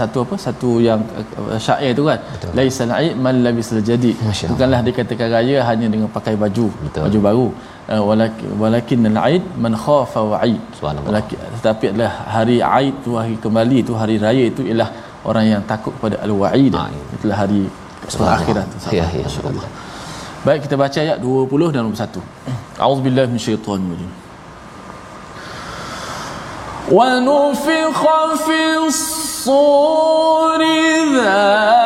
Satu 0.00 0.18
apa? 0.26 0.34
Satu 0.46 0.70
yang 0.88 1.00
uh, 1.38 1.58
syair 1.66 1.92
tu 1.98 2.04
kan? 2.10 2.18
Laisal 2.58 2.92
aid 2.98 3.14
man 3.26 3.36
labisal 3.46 3.80
jadi 3.92 4.12
bukanlah 4.50 4.80
dikatakan 4.88 5.28
raya 5.36 5.58
hanya 5.68 5.86
dengan 5.94 6.08
pakai 6.18 6.34
baju 6.44 6.66
Betul. 6.84 7.02
baju 7.06 7.18
baru. 7.28 7.48
Uh, 7.86 8.02
walakin 8.08 8.48
walakin 8.62 9.00
al 9.14 9.18
aid 9.30 9.44
man 9.64 9.74
khafa 9.86 10.20
wa'id. 10.34 10.60
Walakin 10.82 11.38
tetapi 11.58 11.84
adalah 11.94 12.12
hari 12.36 12.58
aid 12.78 12.94
tu 13.06 13.10
hari 13.20 13.36
kembali 13.46 13.78
tu 13.88 13.94
hari 14.02 14.16
raya 14.26 14.44
itu 14.52 14.62
ialah 14.70 14.90
orang 15.30 15.46
yang 15.52 15.62
takut 15.72 15.92
kepada 15.98 16.16
al 16.26 16.32
wa'id 16.42 16.72
Ah, 16.74 16.88
ya. 16.90 17.02
itulah 17.16 17.38
hari 17.42 17.62
akhirat 18.06 18.66
tu. 18.70 18.78
Ya, 18.98 19.06
ya, 19.10 19.26
Allah. 19.50 19.85
Baik 20.45 20.65
kita 20.65 20.75
baca 20.77 20.97
ayat 20.97 21.17
20 21.21 21.75
dan 21.75 21.85
21. 21.85 22.21
A'udzubillahi 22.81 23.27
minasyaitonir 23.29 23.93
rajim. 23.93 24.11
ونفخ 26.91 28.01
في 28.35 28.77
الصور 28.87 30.61
ذلك 31.15 31.84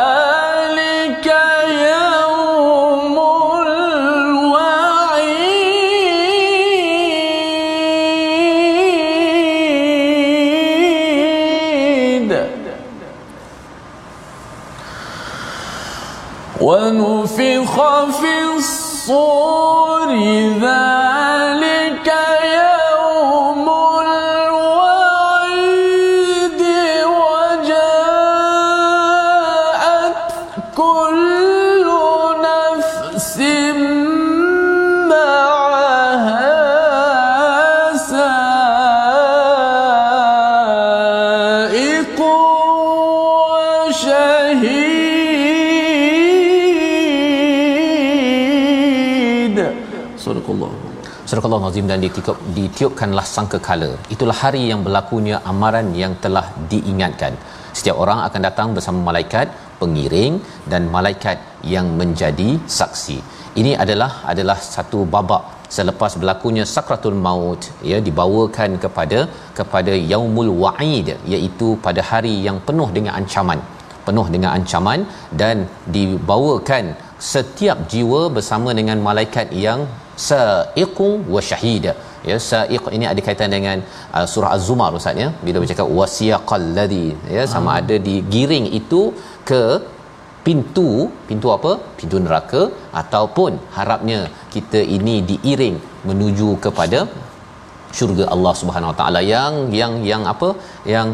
Sadaqallah. 50.25 50.71
Sadaqallah 51.31 51.61
Nazim 51.65 51.87
dan 51.91 52.01
ditiup, 52.05 52.39
ditiupkanlah 52.57 53.25
sangkakala. 53.35 53.91
Itulah 54.15 54.37
hari 54.43 54.63
yang 54.71 54.81
berlakunya 54.87 55.37
amaran 55.53 55.89
yang 56.03 56.15
telah 56.25 56.45
diingatkan. 56.73 57.35
Setiap 57.79 57.97
orang 58.05 58.21
akan 58.27 58.41
datang 58.49 58.69
bersama 58.77 59.01
malaikat 59.09 59.49
pengiring 59.81 60.35
dan 60.73 60.83
malaikat 60.97 61.39
yang 61.75 61.87
menjadi 62.01 62.51
saksi. 62.79 63.19
Ini 63.61 63.73
adalah 63.85 64.11
adalah 64.33 64.59
satu 64.75 65.01
babak 65.15 65.45
selepas 65.77 66.13
berlakunya 66.21 66.65
sakratul 66.75 67.19
maut 67.27 67.63
ya 67.91 67.99
dibawakan 68.07 68.71
kepada 68.85 69.19
kepada 69.59 69.93
yaumul 70.13 70.51
waid 70.65 71.09
iaitu 71.35 71.69
pada 71.85 72.03
hari 72.11 72.35
yang 72.47 72.59
penuh 72.69 72.89
dengan 72.97 73.15
ancaman 73.21 73.61
penuh 74.07 74.27
dengan 74.35 74.51
ancaman 74.59 75.01
dan 75.43 75.57
dibawakan 75.97 76.85
setiap 77.33 77.79
jiwa 77.93 78.21
bersama 78.37 78.71
dengan 78.79 78.99
malaikat 79.09 79.49
yang 79.67 79.81
sa'iqun 80.29 81.15
wa 81.35 81.43
syahida 81.51 81.93
ya 82.31 82.37
sa'iq 82.51 82.85
ini 82.97 83.07
ada 83.13 83.21
kaitan 83.27 83.53
dengan 83.57 83.79
uh, 84.17 84.27
surah 84.33 84.51
az-zumar 84.57 84.91
ustaz 84.99 85.23
ya 85.25 85.29
bila 85.47 85.57
bercakap 85.63 85.89
wasiyaqal 86.01 86.67
ladhi 86.79 87.07
ya 87.37 87.45
sama 87.55 87.71
ada 87.81 87.97
digiring 88.09 88.67
itu 88.81 89.03
ke 89.51 89.63
pintu 90.47 90.91
pintu 91.29 91.49
apa 91.57 91.73
pintu 91.99 92.19
neraka 92.27 92.63
ataupun 93.01 93.53
harapnya 93.79 94.21
kita 94.55 94.81
ini 94.97 95.17
diiring 95.31 95.77
menuju 96.09 96.49
kepada 96.67 97.01
syurga 97.99 98.25
Allah 98.35 98.53
Subhanahu 98.61 98.93
Wa 98.93 98.97
Taala 99.01 99.21
yang 99.35 99.55
yang 99.81 99.93
yang 100.11 100.23
apa 100.33 100.49
yang 100.95 101.09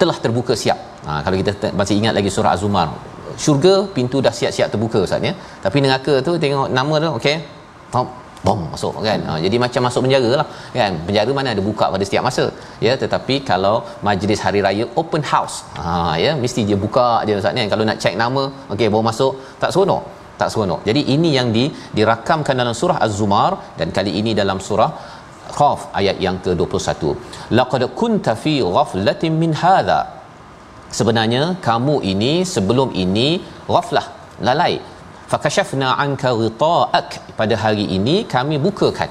telah 0.00 0.16
terbuka 0.24 0.54
siap. 0.62 0.78
Ha, 1.06 1.10
kalau 1.24 1.36
kita 1.40 1.52
te- 1.62 1.74
masih 1.80 1.94
ingat 2.00 2.14
lagi 2.18 2.30
surah 2.36 2.52
Az-Zumar, 2.56 2.88
syurga 3.44 3.74
pintu 3.96 4.18
dah 4.26 4.34
siap-siap 4.38 4.68
terbuka 4.72 4.98
Ustaz 5.06 5.28
ya. 5.28 5.32
Tapi 5.64 5.78
neraka 5.84 6.14
tu 6.26 6.32
tengok 6.44 6.68
nama 6.78 6.94
tu 7.04 7.10
okey. 7.18 7.36
Top 7.94 8.08
bom 8.46 8.60
masuk 8.72 8.92
kan. 9.06 9.20
Ha, 9.28 9.32
jadi 9.44 9.56
macam 9.64 9.80
masuk 9.86 10.00
penjara 10.06 10.30
lah 10.40 10.46
kan. 10.78 10.92
Penjara 11.06 11.30
mana 11.38 11.48
ada 11.54 11.62
buka 11.68 11.86
pada 11.94 12.04
setiap 12.08 12.24
masa. 12.28 12.44
Ya, 12.86 12.92
tetapi 13.02 13.34
kalau 13.50 13.76
majlis 14.08 14.40
hari 14.46 14.60
raya 14.66 14.84
open 15.00 15.22
house. 15.32 15.56
Ha 15.78 16.14
ya, 16.24 16.32
mesti 16.42 16.62
dia 16.68 16.78
buka 16.84 17.06
je 17.26 17.34
Ustaz 17.40 17.56
ni. 17.58 17.66
Kalau 17.72 17.84
nak 17.90 17.98
check 18.02 18.14
nama, 18.22 18.44
okey 18.74 18.88
bawa 18.94 19.04
masuk, 19.10 19.32
tak 19.62 19.72
seronok. 19.74 20.02
Tak 20.40 20.48
seronok. 20.52 20.80
Jadi 20.88 21.02
ini 21.14 21.28
yang 21.38 21.48
di 21.56 21.64
dirakamkan 21.98 22.56
dalam 22.62 22.74
surah 22.80 22.98
Az-Zumar 23.04 23.52
dan 23.78 23.88
kali 23.98 24.12
ini 24.20 24.32
dalam 24.40 24.60
surah 24.68 24.90
Qaf 25.58 25.80
ayat 25.98 26.16
yang 26.24 26.36
ke-21. 26.44 27.02
Laqad 27.58 27.82
kunta 28.00 28.32
fi 28.42 28.54
ghaflatin 28.76 29.32
min 29.42 29.52
hadha. 29.62 30.00
Sebenarnya 30.98 31.42
kamu 31.66 31.94
ini 32.12 32.32
sebelum 32.54 32.90
ini 33.04 33.28
ghaflah, 33.74 34.06
lalai. 34.46 34.74
Fakashafna 35.32 35.88
anka 36.04 36.30
ghita'ak. 36.40 37.08
Pada 37.38 37.54
hari 37.62 37.86
ini 37.98 38.16
kami 38.34 38.56
bukakan. 38.66 39.10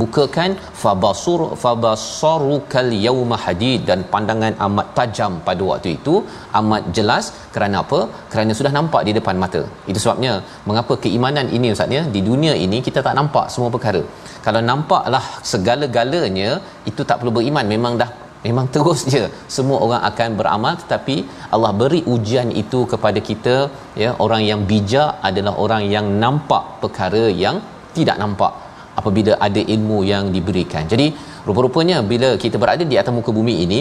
Bukakan 0.00 0.50
fabasur 0.80 1.40
fabasarukal 1.62 2.90
yauma 3.06 3.36
hadid. 3.44 3.80
Dan 3.88 4.00
pandangan 4.12 4.54
amat 4.66 4.86
tajam 4.98 5.32
pada 5.48 5.62
waktu 5.70 5.90
itu 5.98 6.14
amat 6.60 6.82
jelas. 6.98 7.24
Kerana 7.54 7.82
apa? 7.84 8.00
Kerana 8.32 8.52
sudah 8.58 8.72
nampak 8.78 9.02
di 9.08 9.14
depan 9.18 9.38
mata. 9.44 9.62
Itu 9.90 9.98
sebabnya 10.04 10.32
mengapa 10.68 10.96
keimanan 11.06 11.48
ini 11.58 11.70
ustaz 11.76 11.96
ya? 11.98 12.02
Di 12.16 12.22
dunia 12.28 12.54
ini 12.66 12.80
kita 12.88 13.02
tak 13.08 13.16
nampak 13.20 13.46
semua 13.54 13.70
perkara. 13.76 14.02
Kalau 14.46 14.62
nampaklah 14.70 15.24
segala-galanya 15.52 16.50
itu 16.90 17.02
tak 17.10 17.18
perlu 17.22 17.34
beriman. 17.38 17.66
Memang 17.74 17.94
dah 18.02 18.10
memang 18.44 18.66
terus 18.74 19.00
je 19.12 19.22
semua 19.56 19.78
orang 19.86 20.02
akan 20.10 20.30
beramal 20.40 20.74
tetapi 20.82 21.16
Allah 21.54 21.72
beri 21.80 22.00
ujian 22.14 22.50
itu 22.62 22.80
kepada 22.92 23.22
kita 23.28 23.56
ya 24.02 24.10
orang 24.26 24.42
yang 24.50 24.60
bijak 24.70 25.10
adalah 25.28 25.54
orang 25.64 25.84
yang 25.94 26.08
nampak 26.24 26.64
perkara 26.82 27.24
yang 27.44 27.58
tidak 27.96 28.16
nampak 28.22 28.52
apabila 29.00 29.32
ada 29.46 29.60
ilmu 29.74 29.98
yang 30.12 30.24
diberikan. 30.36 30.84
Jadi 30.92 31.06
rupa-rupanya 31.46 31.96
bila 32.12 32.28
kita 32.44 32.56
berada 32.62 32.84
di 32.92 32.96
atas 33.00 33.12
muka 33.18 33.30
bumi 33.38 33.54
ini 33.64 33.80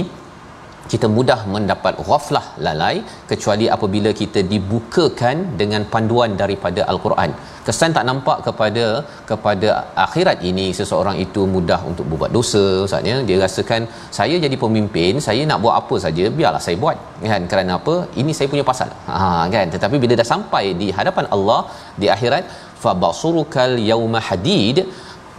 kita 0.91 1.08
mudah 1.15 1.38
mendapat 1.54 1.93
ghaflah 2.08 2.45
lalai 2.65 2.95
kecuali 3.32 3.65
apabila 3.76 4.10
kita 4.21 4.39
dibukakan 4.54 5.36
dengan 5.62 5.84
panduan 5.93 6.32
daripada 6.41 6.82
al-Quran. 6.91 7.32
Kesan 7.67 7.95
tak 7.98 8.06
nampak 8.10 8.38
kepada 8.48 8.86
kepada 9.30 9.69
akhirat 10.06 10.38
ini 10.50 10.65
seseorang 10.80 11.17
itu 11.26 11.43
mudah 11.56 11.80
untuk 11.89 12.06
berbuat 12.10 12.32
dosa 12.38 12.63
ustaznya 12.86 13.15
dia 13.30 13.38
rasakan 13.43 13.84
saya 14.17 14.36
jadi 14.45 14.58
pemimpin 14.63 15.21
saya 15.28 15.41
nak 15.50 15.60
buat 15.63 15.76
apa 15.82 15.98
saja 16.06 16.26
biarlah 16.38 16.62
saya 16.67 16.78
buat. 16.84 16.98
Kan? 17.32 17.43
Kerana 17.54 17.74
apa? 17.80 17.95
Ini 18.21 18.32
saya 18.38 18.48
punya 18.54 18.65
pasal. 18.71 18.91
Ha 19.10 19.17
kan? 19.56 19.67
Tetapi 19.76 19.98
bila 20.06 20.13
dah 20.21 20.30
sampai 20.34 20.65
di 20.84 20.89
hadapan 21.00 21.28
Allah 21.38 21.60
di 22.02 22.10
akhirat 22.17 22.45
fabasurukal 22.86 23.76
yauma 23.89 24.21
hadid 24.30 24.80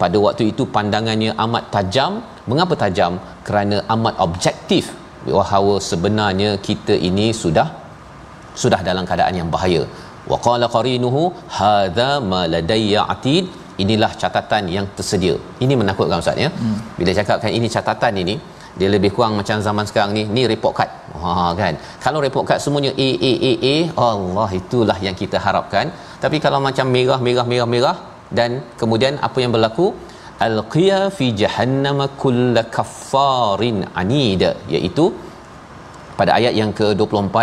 pada 0.03 0.17
waktu 0.27 0.45
itu 0.53 0.63
pandangannya 0.77 1.33
amat 1.47 1.67
tajam. 1.77 2.15
Mengapa 2.51 2.75
tajam? 2.85 3.13
Kerana 3.47 3.77
amat 3.95 4.15
objektif 4.27 4.87
bahawa 5.29 5.75
sebenarnya 5.91 6.51
kita 6.69 6.95
ini 7.09 7.29
sudah 7.43 7.69
sudah 8.63 8.81
dalam 8.89 9.05
keadaan 9.09 9.35
yang 9.41 9.49
bahaya. 9.55 9.83
Wa 10.31 10.39
qala 10.47 10.67
qarinuhu 10.77 11.23
hadza 11.59 12.11
ma 12.33 12.43
ladayya 12.55 13.03
atid. 13.15 13.47
Inilah 13.83 14.09
catatan 14.21 14.65
yang 14.75 14.87
tersedia. 14.97 15.35
Ini 15.65 15.75
menakutkan 15.81 16.23
ustaz 16.25 16.39
ya. 16.45 16.49
Hmm. 16.61 16.79
bila 16.99 17.11
cakapkan 17.19 17.53
ini 17.59 17.69
catatan 17.75 18.15
ini 18.23 18.35
dia 18.79 18.89
lebih 18.95 19.11
kurang 19.17 19.35
macam 19.41 19.57
zaman 19.67 19.85
sekarang 19.89 20.13
ni 20.17 20.23
ni 20.37 20.43
report 20.53 20.75
card. 20.79 20.91
Ha 21.23 21.53
kan? 21.61 21.75
Kalau 22.05 22.19
report 22.27 22.45
card 22.49 22.61
semuanya 22.65 22.93
A 23.07 23.09
A 23.31 23.33
A 23.51 23.53
A 23.75 23.77
Allah 24.09 24.49
itulah 24.61 24.99
yang 25.07 25.17
kita 25.23 25.39
harapkan. 25.47 25.93
Tapi 26.25 26.37
kalau 26.45 26.61
macam 26.69 26.89
merah 26.97 27.21
merah 27.27 27.47
merah 27.53 27.69
merah 27.75 27.97
dan 28.39 28.51
kemudian 28.81 29.15
apa 29.29 29.39
yang 29.45 29.53
berlaku 29.57 29.87
alqiya 30.49 31.01
fi 31.19 31.27
jahannam 31.41 32.01
kull 32.23 32.59
kaffarin 32.77 33.79
anid 34.03 34.43
iaitu 34.77 35.07
pada 36.19 36.31
ayat 36.39 36.55
yang 36.61 36.71
ke-24 36.79 37.37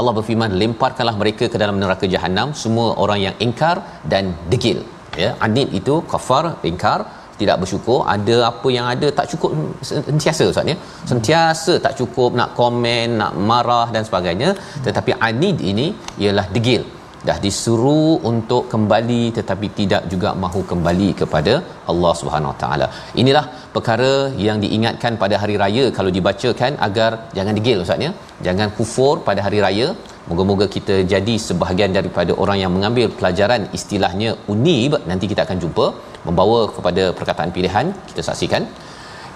Allah 0.00 0.12
berfirman 0.18 0.52
lemparkanlah 0.62 1.16
mereka 1.22 1.44
ke 1.52 1.56
dalam 1.62 1.76
neraka 1.82 2.06
jahanam 2.14 2.48
semua 2.62 2.86
orang 3.02 3.20
yang 3.26 3.34
ingkar 3.46 3.76
dan 4.12 4.24
degil. 4.52 4.78
Ya 5.22 5.28
anid 5.46 5.68
itu 5.78 5.94
kafar 6.12 6.44
ingkar 6.70 6.98
tidak 7.40 7.56
bersyukur. 7.62 7.98
Ada 8.14 8.36
apa 8.50 8.68
yang 8.76 8.86
ada 8.94 9.08
tak 9.18 9.26
cukup 9.32 9.50
sentiasa 9.90 10.44
ustaz 10.50 10.72
ya. 10.72 10.76
Sentiasa 11.10 11.72
tak 11.84 11.94
cukup 12.00 12.30
nak 12.40 12.50
komen 12.58 13.18
nak 13.20 13.32
marah 13.50 13.86
dan 13.94 14.02
sebagainya. 14.08 14.50
Tetapi 14.86 15.14
anid 15.28 15.58
ini 15.72 15.86
ialah 16.24 16.46
degil 16.56 16.84
dah 17.28 17.36
disuruh 17.44 18.14
untuk 18.30 18.62
kembali 18.72 19.22
tetapi 19.38 19.66
tidak 19.78 20.02
juga 20.12 20.30
mahu 20.44 20.60
kembali 20.70 21.08
kepada 21.20 21.54
Allah 21.92 22.12
Subhanahu 22.20 22.52
Wa 22.52 22.58
Taala. 22.62 22.86
Inilah 23.22 23.44
perkara 23.76 24.12
yang 24.46 24.58
diingatkan 24.64 25.14
pada 25.22 25.38
hari 25.42 25.56
raya 25.62 25.84
kalau 25.98 26.10
dibacakan 26.16 26.74
agar 26.88 27.10
jangan 27.38 27.56
digil 27.58 27.84
ustaz 27.84 28.06
ya. 28.06 28.10
Jangan 28.48 28.70
kufur 28.78 29.14
pada 29.28 29.42
hari 29.46 29.60
raya. 29.66 29.88
Moga-moga 30.30 30.66
kita 30.76 30.94
jadi 31.12 31.34
sebahagian 31.46 31.92
daripada 31.98 32.32
orang 32.42 32.58
yang 32.62 32.72
mengambil 32.76 33.08
pelajaran 33.18 33.62
istilahnya 33.78 34.30
unib. 34.52 34.92
Nanti 35.10 35.26
kita 35.32 35.42
akan 35.46 35.58
jumpa 35.64 35.86
membawa 36.28 36.60
kepada 36.76 37.04
perkataan 37.18 37.50
pilihan 37.56 37.86
kita 38.10 38.22
saksikan 38.28 38.64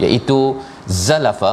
iaitu 0.04 0.38
zalafa 1.06 1.52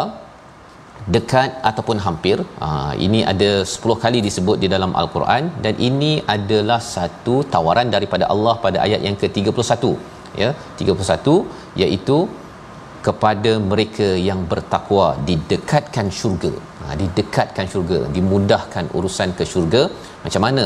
dekat 1.13 1.49
ataupun 1.69 1.97
hampir 2.05 2.37
ha, 2.63 2.69
ini 3.05 3.19
ada 3.31 3.49
10 3.73 4.03
kali 4.03 4.19
disebut 4.27 4.57
di 4.63 4.67
dalam 4.75 4.91
al-Quran 5.01 5.43
dan 5.65 5.75
ini 5.89 6.13
adalah 6.35 6.79
satu 6.95 7.35
tawaran 7.53 7.89
daripada 7.95 8.27
Allah 8.33 8.55
pada 8.65 8.79
ayat 8.85 9.01
yang 9.07 9.17
ke-31 9.21 9.93
ya. 10.43 10.49
31 10.79 11.37
iaitu 11.83 12.17
kepada 13.07 13.51
mereka 13.71 14.07
yang 14.29 14.39
bertakwa 14.51 15.07
didekatkan 15.27 16.07
syurga. 16.19 16.53
Ha, 16.81 16.95
didekatkan 17.01 17.65
syurga 17.73 17.99
dimudahkan 18.15 18.85
urusan 18.97 19.31
ke 19.37 19.43
syurga. 19.53 19.83
Macam 20.25 20.41
mana? 20.47 20.65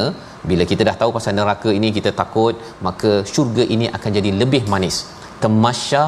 Bila 0.49 0.63
kita 0.71 0.83
dah 0.89 0.95
tahu 1.01 1.11
pasal 1.17 1.33
neraka 1.39 1.69
ini 1.79 1.89
kita 1.97 2.11
takut 2.21 2.55
maka 2.87 3.11
syurga 3.33 3.65
ini 3.75 3.87
akan 3.97 4.11
jadi 4.19 4.31
lebih 4.41 4.63
manis. 4.73 4.99
Temasya 5.43 6.05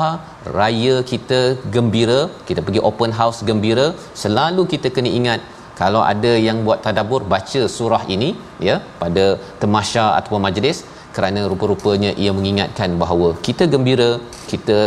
raya 0.59 0.95
kita 1.11 1.39
gembira 1.75 2.19
kita 2.49 2.61
pergi 2.67 2.81
open 2.89 3.11
house 3.19 3.41
gembira 3.49 3.87
selalu 4.23 4.63
kita 4.73 4.89
kena 4.95 5.11
ingat 5.19 5.41
kalau 5.81 6.01
ada 6.13 6.31
yang 6.47 6.57
buat 6.65 6.79
tadabbur 6.85 7.21
baca 7.33 7.61
surah 7.75 8.03
ini 8.15 8.29
ya 8.67 8.75
pada 9.03 9.25
temasya 9.61 10.05
ataupun 10.17 10.43
majlis 10.47 10.79
kerana 11.15 11.41
rupa-rupanya 11.51 12.11
ia 12.23 12.31
mengingatkan 12.37 12.91
bahawa 13.01 13.29
kita 13.47 13.63
gembira 13.73 14.11
kita 14.51 14.77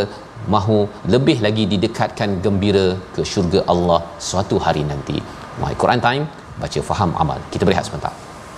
mahu 0.53 0.79
lebih 1.13 1.37
lagi 1.45 1.63
didekatkan 1.73 2.29
gembira 2.45 2.87
ke 3.15 3.21
syurga 3.31 3.61
Allah 3.73 3.99
suatu 4.29 4.57
hari 4.65 4.83
nanti. 4.91 5.17
My 5.63 5.73
Quran 5.81 6.01
Time 6.07 6.25
baca 6.61 6.79
faham 6.89 7.11
amal. 7.23 7.39
Kita 7.53 7.63
berehat 7.67 7.87
sebentar. 7.89 8.13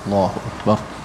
Allahu 0.08 0.40
Akbar. 0.52 0.97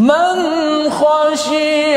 من 0.00 0.90
خشي 0.90 1.96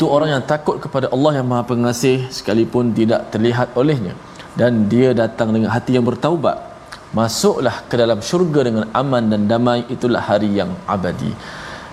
iaitu 0.00 0.14
orang 0.16 0.28
yang 0.32 0.44
takut 0.52 0.76
kepada 0.84 1.06
Allah 1.14 1.32
yang 1.36 1.46
Maha 1.52 1.62
Pengasih 1.70 2.18
sekalipun 2.36 2.84
tidak 2.98 3.20
terlihat 3.32 3.68
olehnya. 3.80 4.14
Dan 4.60 4.88
dia 4.92 5.08
datang 5.12 5.48
dengan 5.54 5.68
hati 5.76 5.92
yang 5.96 6.06
bertaubat. 6.08 6.56
Masuklah 7.18 7.76
ke 7.90 7.94
dalam 8.00 8.18
syurga 8.28 8.60
dengan 8.68 8.84
aman 9.00 9.24
dan 9.32 9.42
damai. 9.50 9.80
Itulah 9.94 10.22
hari 10.30 10.50
yang 10.60 10.70
abadi. 10.94 11.32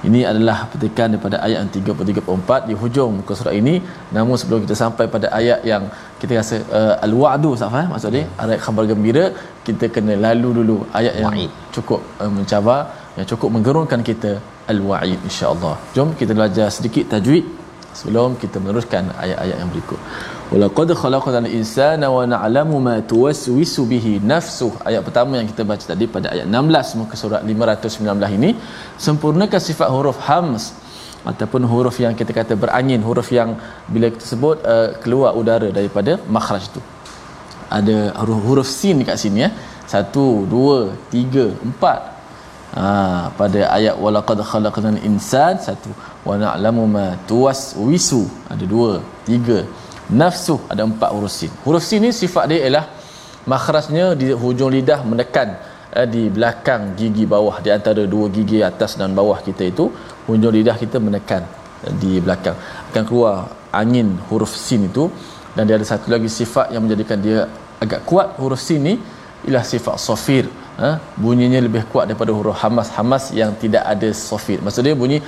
Ini 0.07 0.19
adalah 0.31 0.57
petikan 0.71 1.07
daripada 1.11 1.37
ayat 1.45 1.57
yang 1.61 1.71
33 1.75 2.69
di 2.69 2.73
hujung 2.81 3.11
muka 3.19 3.33
surat 3.39 3.55
ini. 3.59 3.75
Namun 4.15 4.35
sebelum 4.39 4.63
kita 4.63 4.75
sampai 4.83 5.05
pada 5.15 5.27
ayat 5.39 5.59
yang 5.71 5.83
kita 6.21 6.31
rasa 6.39 6.55
uh, 6.79 6.95
al-wa'du 7.07 7.51
Safah 7.61 7.85
maksud 7.91 8.15
dia 8.15 8.23
ayat 8.43 8.59
khabar 8.65 8.83
gembira 8.91 9.25
kita 9.67 9.85
kena 9.95 10.15
lalu 10.25 10.49
dulu 10.59 10.77
ayat 10.99 11.13
yang 11.21 11.35
Wa'id. 11.35 11.51
cukup 11.75 12.01
uh, 12.23 12.31
mencabar 12.37 12.79
yang 13.17 13.27
cukup 13.31 13.49
menggerunkan 13.55 14.01
kita 14.09 14.31
al-wa'id 14.73 15.19
insya-Allah 15.29 15.75
jom 15.95 16.09
kita 16.21 16.31
belajar 16.39 16.67
sedikit 16.77 17.05
tajwid 17.13 17.45
sebelum 17.99 18.35
kita 18.41 18.57
meneruskan 18.63 19.03
ayat-ayat 19.23 19.57
yang 19.61 19.69
berikut. 19.73 19.99
Walaqad 20.51 20.89
khalaqnal 21.01 21.49
insana 21.59 22.07
wa 22.15 22.23
na'lamu 22.33 22.77
ma 22.87 22.95
tuwaswisu 23.11 23.83
bihi 23.91 24.13
nafsuh. 24.31 24.73
Ayat 24.89 25.01
pertama 25.07 25.33
yang 25.39 25.47
kita 25.51 25.63
baca 25.71 25.85
tadi 25.91 26.05
pada 26.15 26.27
ayat 26.33 26.45
16 26.47 26.99
muka 26.99 27.15
surat 27.23 27.41
519 27.53 28.37
ini 28.39 28.51
sempurnakan 29.07 29.61
sifat 29.69 29.89
huruf 29.95 30.19
hams 30.27 30.65
ataupun 31.31 31.61
huruf 31.71 31.95
yang 32.03 32.13
kita 32.19 32.31
kata 32.39 32.53
berangin 32.63 33.01
huruf 33.07 33.29
yang 33.39 33.49
bila 33.93 34.07
kita 34.15 34.25
sebut 34.33 34.57
uh, 34.73 34.89
keluar 35.03 35.31
udara 35.41 35.69
daripada 35.77 36.13
makhraj 36.35 36.65
tu 36.75 36.81
ada 37.77 37.97
huruf, 38.19 38.39
huruf 38.47 38.67
sin 38.79 38.95
dekat 39.01 39.17
sini 39.23 39.43
ya 39.45 39.49
satu 39.93 40.25
dua 40.53 40.77
tiga 41.13 41.47
empat. 41.67 41.99
Ha, 42.77 43.31
pada 43.39 43.59
ayat 43.77 43.95
walaqad 44.03 44.39
khalaqnal 44.49 44.99
insan 45.09 45.55
satu 45.67 45.89
wa 46.27 46.35
na'lamu 46.43 46.83
ma 46.95 47.05
tuwaswisu 47.29 48.21
ada 48.51 48.65
dua 48.73 48.91
tiga. 49.27 49.59
Nafsu 50.21 50.55
ada 50.71 50.81
empat 50.89 51.09
huruf 51.15 51.31
sin. 51.37 51.51
Huruf 51.63 51.83
sin 51.87 51.99
ni 52.05 52.11
sifat 52.21 52.45
dia 52.51 52.59
ialah 52.67 52.85
makhrajnya 53.51 54.05
di 54.19 54.27
hujung 54.41 54.71
lidah 54.75 54.99
menekan 55.11 55.49
eh, 55.97 56.07
di 56.13 56.23
belakang 56.35 56.95
gigi 56.99 57.25
bawah. 57.33 57.59
Di 57.65 57.71
antara 57.75 58.03
dua 58.13 58.27
gigi 58.35 58.59
atas 58.71 58.95
dan 58.99 59.11
bawah 59.19 59.39
kita 59.47 59.63
itu 59.71 59.85
hujung 60.27 60.53
lidah 60.57 60.75
kita 60.83 60.97
menekan 61.07 61.43
eh, 61.87 61.93
di 62.01 62.11
belakang. 62.23 62.55
Akan 62.91 63.03
keluar 63.07 63.35
angin 63.81 64.15
huruf 64.31 64.51
sin 64.67 64.87
itu. 64.91 65.11
Dan 65.55 65.65
dia 65.67 65.75
ada 65.79 65.87
satu 65.89 66.13
lagi 66.13 66.29
sifat 66.29 66.69
yang 66.69 66.85
menjadikan 66.85 67.17
dia 67.17 67.39
agak 67.83 68.01
kuat. 68.09 68.39
Huruf 68.39 68.63
sin 68.63 68.79
ni 68.87 68.95
ialah 69.47 69.65
sifat 69.67 69.95
sofir 69.99 70.47
ha? 70.81 70.89
bunyinya 71.23 71.59
lebih 71.67 71.83
kuat 71.91 72.05
daripada 72.09 72.31
huruf 72.37 72.57
hamas. 72.63 72.87
Hamas 72.97 73.23
yang 73.39 73.51
tidak 73.63 73.83
ada 73.93 74.09
sofir 74.13 74.61
maksud 74.65 74.85
dia 74.87 74.95
bunyi 75.03 75.19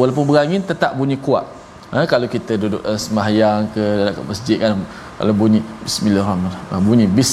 walaupun 0.00 0.24
berangin 0.30 0.62
tetap 0.70 0.94
bunyi 1.00 1.18
kuat. 1.26 1.46
Ha? 1.92 2.08
kalau 2.12 2.24
kita 2.34 2.56
duduk 2.56 2.80
uh, 2.88 2.96
sembahyang 2.96 3.68
ke 3.74 3.84
dalam 4.00 4.24
masjid 4.32 4.56
kan 4.64 4.80
kalau 5.20 5.34
bunyi 5.42 5.60
bismillahirrahmanirrahim. 5.84 6.88
Bunyi 6.90 7.06
bis. 7.18 7.32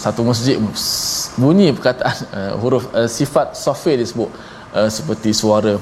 Satu 0.00 0.24
masjid 0.24 0.56
bunyi 1.36 1.76
perkataan 1.76 2.16
uh, 2.38 2.52
huruf 2.62 2.84
uh, 2.96 3.08
sifat 3.18 3.54
sofir 3.64 3.96
disebut. 4.02 4.30
Uh, 4.74 4.90
seperti 4.90 5.30
suara. 5.34 5.74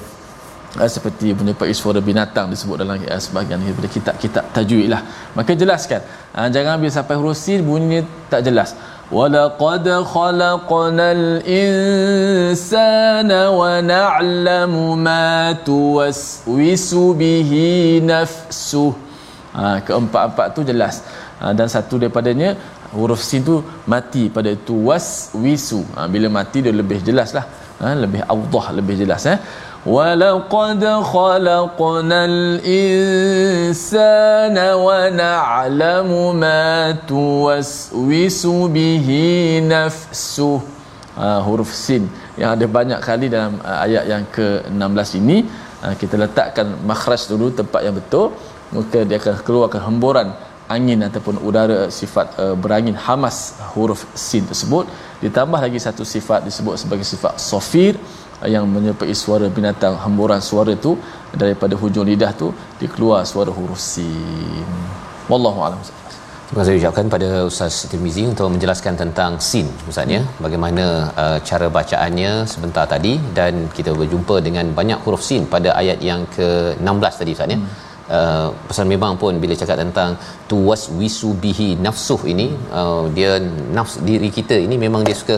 Uh, 0.77 0.85
seperti 0.85 1.33
menyerupai 1.33 1.73
suara 1.73 2.01
binatang 2.09 2.53
disebut 2.53 2.77
dalam 2.85 3.01
uh, 3.01 3.21
sebahagian 3.25 3.57
daripada 3.65 3.89
kitab-kitab 3.89 4.45
tajwid 4.53 4.93
lah 4.93 5.01
maka 5.33 5.57
jelaskan. 5.57 6.05
Uh, 6.37 6.49
jangan 6.53 6.77
bila 6.77 6.93
sampai 6.93 7.15
huruf 7.17 7.41
sin 7.41 7.65
bunyinya 7.65 8.05
tak 8.29 8.45
jelas 8.45 8.77
ولقد 9.14 9.86
خلقنا 10.16 11.08
الإنسان 11.20 12.82
ونعلم 13.60 14.74
ما 14.98 15.52
توسوس 15.68 16.94
به 16.94 17.52
نفسه 18.04 18.94
ha, 19.58 19.64
keempat-empat 19.88 20.48
tu 20.58 20.62
jelas 20.70 20.96
ha, 21.42 21.46
dan 21.58 21.68
satu 21.76 21.96
daripadanya 22.02 22.50
huruf 22.98 23.22
sin 23.30 23.42
tu 23.50 23.56
mati 23.94 24.24
pada 24.36 24.52
tu 24.68 24.76
was 24.90 25.08
wisu 25.44 25.82
ha, 25.96 26.00
bila 26.14 26.28
mati 26.38 26.58
dia 26.66 26.74
lebih 26.82 27.00
jelas 27.08 27.30
lah 27.38 27.46
ha, 27.82 27.86
lebih 28.04 28.22
awdah 28.34 28.66
lebih 28.80 28.96
jelas 29.02 29.22
eh 29.34 29.38
ولقد 29.84 30.84
خلقنا 31.04 32.20
الإنسان 32.32 33.76
ونعلم 34.86 36.10
ما 36.40 36.92
توسوس 37.08 38.42
به 38.48 39.08
نفسه 39.68 40.60
uh, 41.18 41.40
huruf 41.46 41.72
sin 41.84 42.04
yang 42.40 42.50
ada 42.56 42.66
banyak 42.78 43.00
kali 43.08 43.28
dalam 43.36 43.54
uh, 43.62 43.86
ayat 43.86 44.04
yang 44.12 44.24
ke-16 44.36 45.10
ini 45.22 45.38
uh, 45.84 45.94
kita 46.02 46.16
letakkan 46.24 46.68
makhraj 46.90 47.22
dulu 47.32 47.48
tempat 47.60 47.82
yang 47.88 47.96
betul 48.00 48.26
maka 48.74 49.00
dia 49.10 49.18
akan 49.22 49.36
keluarkan 49.48 49.82
hemburan 49.88 50.28
angin 50.76 51.00
ataupun 51.08 51.36
udara 51.48 51.80
sifat 52.00 52.28
uh, 52.44 52.56
berangin 52.64 52.96
hamas 53.06 53.38
huruf 53.74 54.02
sin 54.28 54.44
tersebut 54.52 54.86
ditambah 55.24 55.60
lagi 55.66 55.80
satu 55.88 56.04
sifat 56.14 56.42
disebut 56.48 56.76
sebagai 56.84 57.06
sifat 57.14 57.34
sofir 57.50 57.94
uh, 57.96 58.27
yang 58.55 58.65
menyerupai 58.75 59.15
suara 59.23 59.47
binatang 59.51 59.95
hemburan 60.05 60.41
suara 60.51 60.73
itu 60.79 60.93
daripada 61.43 61.75
hujung 61.81 62.07
lidah 62.11 62.33
tu 62.41 62.49
dikeluar 62.81 63.27
suara 63.33 63.51
huruf 63.59 63.81
sin 63.93 64.67
wallahu 65.33 65.61
a'lam 65.67 65.81
Terima 66.49 66.65
kasih 66.65 66.81
ucapkan 66.81 67.07
pada 67.13 67.29
Ustaz 67.49 67.75
Tirmizi 67.93 68.23
untuk 68.25 68.49
menjelaskan 68.53 68.97
tentang 68.97 69.33
sin 69.49 69.67
Ustaz 69.85 70.09
ya. 70.09 70.25
Bagaimana 70.45 70.85
uh, 71.23 71.39
cara 71.49 71.69
bacaannya 71.69 72.49
sebentar 72.53 72.89
tadi 72.89 73.21
dan 73.39 73.69
kita 73.77 73.93
berjumpa 73.93 74.41
dengan 74.47 74.73
banyak 74.79 74.97
huruf 75.05 75.21
sin 75.21 75.45
pada 75.45 75.77
ayat 75.77 76.01
yang 76.01 76.25
ke-16 76.37 77.13
tadi 77.21 77.33
Ustaz 77.37 77.53
ya. 77.53 77.61
Hmm 77.61 77.88
uh, 78.17 78.49
pasal 78.69 78.85
memang 78.93 79.15
pun 79.23 79.37
bila 79.43 79.55
cakap 79.61 79.79
tentang 79.85 80.11
tuwas 80.51 80.83
wisubihi 80.99 81.69
nafsuh 81.87 82.21
ini 82.33 82.47
uh, 82.81 83.05
dia 83.17 83.33
nafs 83.77 83.95
diri 84.09 84.31
kita 84.39 84.57
ini 84.67 84.77
memang 84.85 85.03
dia 85.09 85.17
suka 85.21 85.37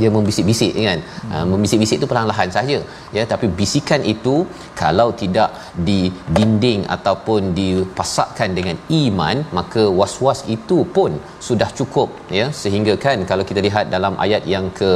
dia 0.00 0.10
membisik-bisik 0.16 0.72
kan? 0.88 1.00
Uh, 1.34 1.44
membisik-bisik 1.52 1.96
itu 2.00 2.08
perlahan-lahan 2.10 2.50
saja 2.56 2.78
ya. 3.16 3.24
Tapi 3.32 3.46
bisikan 3.60 4.02
itu 4.14 4.34
kalau 4.82 5.08
tidak 5.22 5.50
di 5.88 6.00
dinding 6.36 6.82
ataupun 6.96 7.52
dipasakkan 7.58 8.50
dengan 8.58 8.76
iman 9.02 9.36
maka 9.58 9.84
was-was 10.00 10.42
itu 10.56 10.78
pun 10.96 11.12
sudah 11.48 11.68
cukup 11.80 12.08
ya. 12.38 12.46
Sehingga 12.62 12.94
kan 13.06 13.18
kalau 13.32 13.46
kita 13.50 13.60
lihat 13.68 13.86
dalam 13.96 14.14
ayat 14.26 14.44
yang 14.54 14.68
ke 14.80 14.90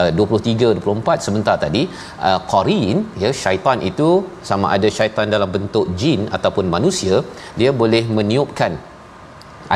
uh, 0.00 0.10
23 0.12 0.82
24 0.82 1.26
sebentar 1.26 1.56
tadi 1.64 1.82
uh, 2.28 2.40
qarin 2.50 2.96
ya 3.22 3.30
syaitan 3.42 3.78
itu 3.90 4.10
sama 4.50 4.66
ada 4.76 4.88
syaitan 4.98 5.28
dalam 5.34 5.50
bentuk 5.56 5.86
jin 6.00 6.20
ataupun 6.38 6.66
manusia 6.76 7.16
dia 7.60 7.70
boleh 7.82 8.04
meniupkan 8.18 8.74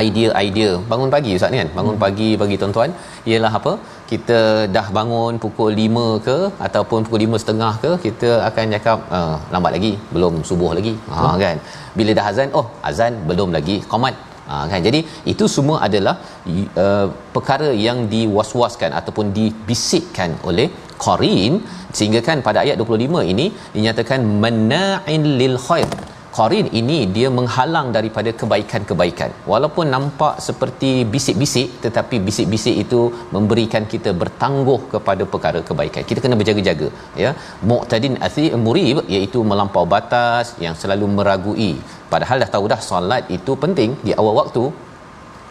idea-idea. 0.04 0.70
Bangun 0.90 1.10
pagi 1.14 1.30
ustaz 1.38 1.52
ni 1.52 1.58
kan? 1.62 1.70
Bangun 1.78 1.96
hmm. 1.96 2.04
pagi 2.04 2.28
bagi 2.42 2.56
tuan-tuan. 2.60 2.90
Ialah 3.30 3.52
apa? 3.60 3.72
Kita 4.10 4.38
dah 4.76 4.86
bangun 4.98 5.34
pukul 5.44 5.72
5 5.84 6.06
ke 6.26 6.36
ataupun 6.66 7.06
pukul 7.06 7.20
5.30 7.26 7.82
ke 7.84 7.90
kita 8.06 8.30
akan 8.48 8.74
cakap 8.76 8.98
uh, 9.18 9.36
lambat 9.54 9.74
lagi 9.76 9.92
belum 10.14 10.34
subuh 10.50 10.72
lagi. 10.78 10.94
Ha 11.10 11.20
hmm. 11.20 11.38
kan? 11.44 11.56
Bila 12.00 12.10
dah 12.18 12.26
azan 12.32 12.50
oh 12.60 12.66
azan 12.90 13.14
belum 13.30 13.50
lagi 13.58 13.78
qamat 13.92 14.14
ha 14.50 14.56
kan? 14.72 14.80
Jadi 14.88 15.00
itu 15.32 15.46
semua 15.56 15.78
adalah 15.88 16.14
uh, 16.84 17.06
perkara 17.36 17.70
yang 17.86 18.00
diwaswaskan 18.14 18.92
ataupun 19.00 19.26
dibisikkan 19.38 20.32
oleh 20.50 20.68
qarin 21.04 21.54
sehingga 21.96 22.20
kan 22.28 22.38
pada 22.46 22.58
ayat 22.64 22.76
25 22.84 23.32
ini 23.32 23.46
dinyatakan 23.74 24.20
mana'in 24.44 25.24
lil 25.40 25.56
khair 25.66 25.88
qarin 26.36 26.66
ini 26.80 26.98
dia 27.16 27.28
menghalang 27.38 27.88
daripada 27.96 28.30
kebaikan-kebaikan. 28.40 29.30
Walaupun 29.52 29.86
nampak 29.94 30.34
seperti 30.48 30.90
bisik-bisik 31.14 31.68
tetapi 31.84 32.18
bisik-bisik 32.28 32.76
itu 32.84 33.00
memberikan 33.36 33.84
kita 33.92 34.12
bertangguh 34.22 34.80
kepada 34.94 35.24
perkara 35.34 35.62
kebaikan. 35.70 36.04
Kita 36.10 36.22
kena 36.24 36.38
berjaga-jaga 36.40 36.90
ya. 37.22 37.32
Mu'tadin 37.70 38.16
athi 38.28 38.46
murib 38.66 38.98
iaitu 39.14 39.40
melampau 39.52 39.86
batas 39.94 40.48
yang 40.66 40.76
selalu 40.82 41.08
meragui. 41.18 41.72
Padahal 42.12 42.36
dah 42.44 42.50
tahu 42.56 42.66
dah 42.72 42.80
solat 42.90 43.24
itu 43.38 43.54
penting 43.64 43.90
di 44.06 44.12
awal 44.20 44.36
waktu 44.42 44.64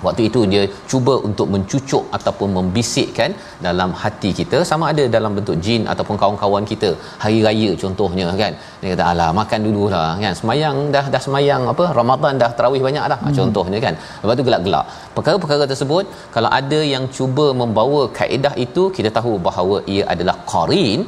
waktu 0.05 0.21
itu 0.29 0.39
dia 0.51 0.63
cuba 0.91 1.13
untuk 1.27 1.47
mencucuk 1.53 2.03
ataupun 2.17 2.49
membisikkan 2.57 3.31
dalam 3.65 3.91
hati 4.01 4.29
kita. 4.39 4.57
Sama 4.69 4.85
ada 4.93 5.03
dalam 5.15 5.31
bentuk 5.37 5.57
jin 5.65 5.83
ataupun 5.93 6.15
kawan-kawan 6.21 6.65
kita. 6.71 6.89
Hari 7.23 7.39
raya 7.47 7.69
contohnya 7.83 8.27
kan? 8.41 8.53
Dia 8.81 8.89
kata 8.93 9.05
alah 9.11 9.29
makan 9.39 9.59
dululah 9.67 10.09
kan? 10.23 10.33
Semayang 10.41 10.77
dah 10.95 11.05
dah 11.13 11.21
semayang 11.27 11.63
apa 11.73 11.85
Ramadan 11.99 12.41
dah 12.43 12.51
tarawih 12.57 12.81
banyak 12.87 13.05
dah. 13.13 13.19
Hmm. 13.23 13.35
contohnya 13.39 13.79
kan? 13.85 13.93
Lepas 14.21 14.35
tu 14.39 14.45
gelak-gelak. 14.49 14.85
Perkara-perkara 15.17 15.65
tersebut 15.73 16.05
kalau 16.35 16.51
ada 16.59 16.81
yang 16.93 17.05
cuba 17.17 17.47
membawa 17.61 18.01
kaedah 18.19 18.53
itu 18.65 18.85
kita 18.97 19.11
tahu 19.19 19.33
bahawa 19.47 19.77
ia 19.95 20.03
adalah 20.13 20.37
qarin 20.53 21.01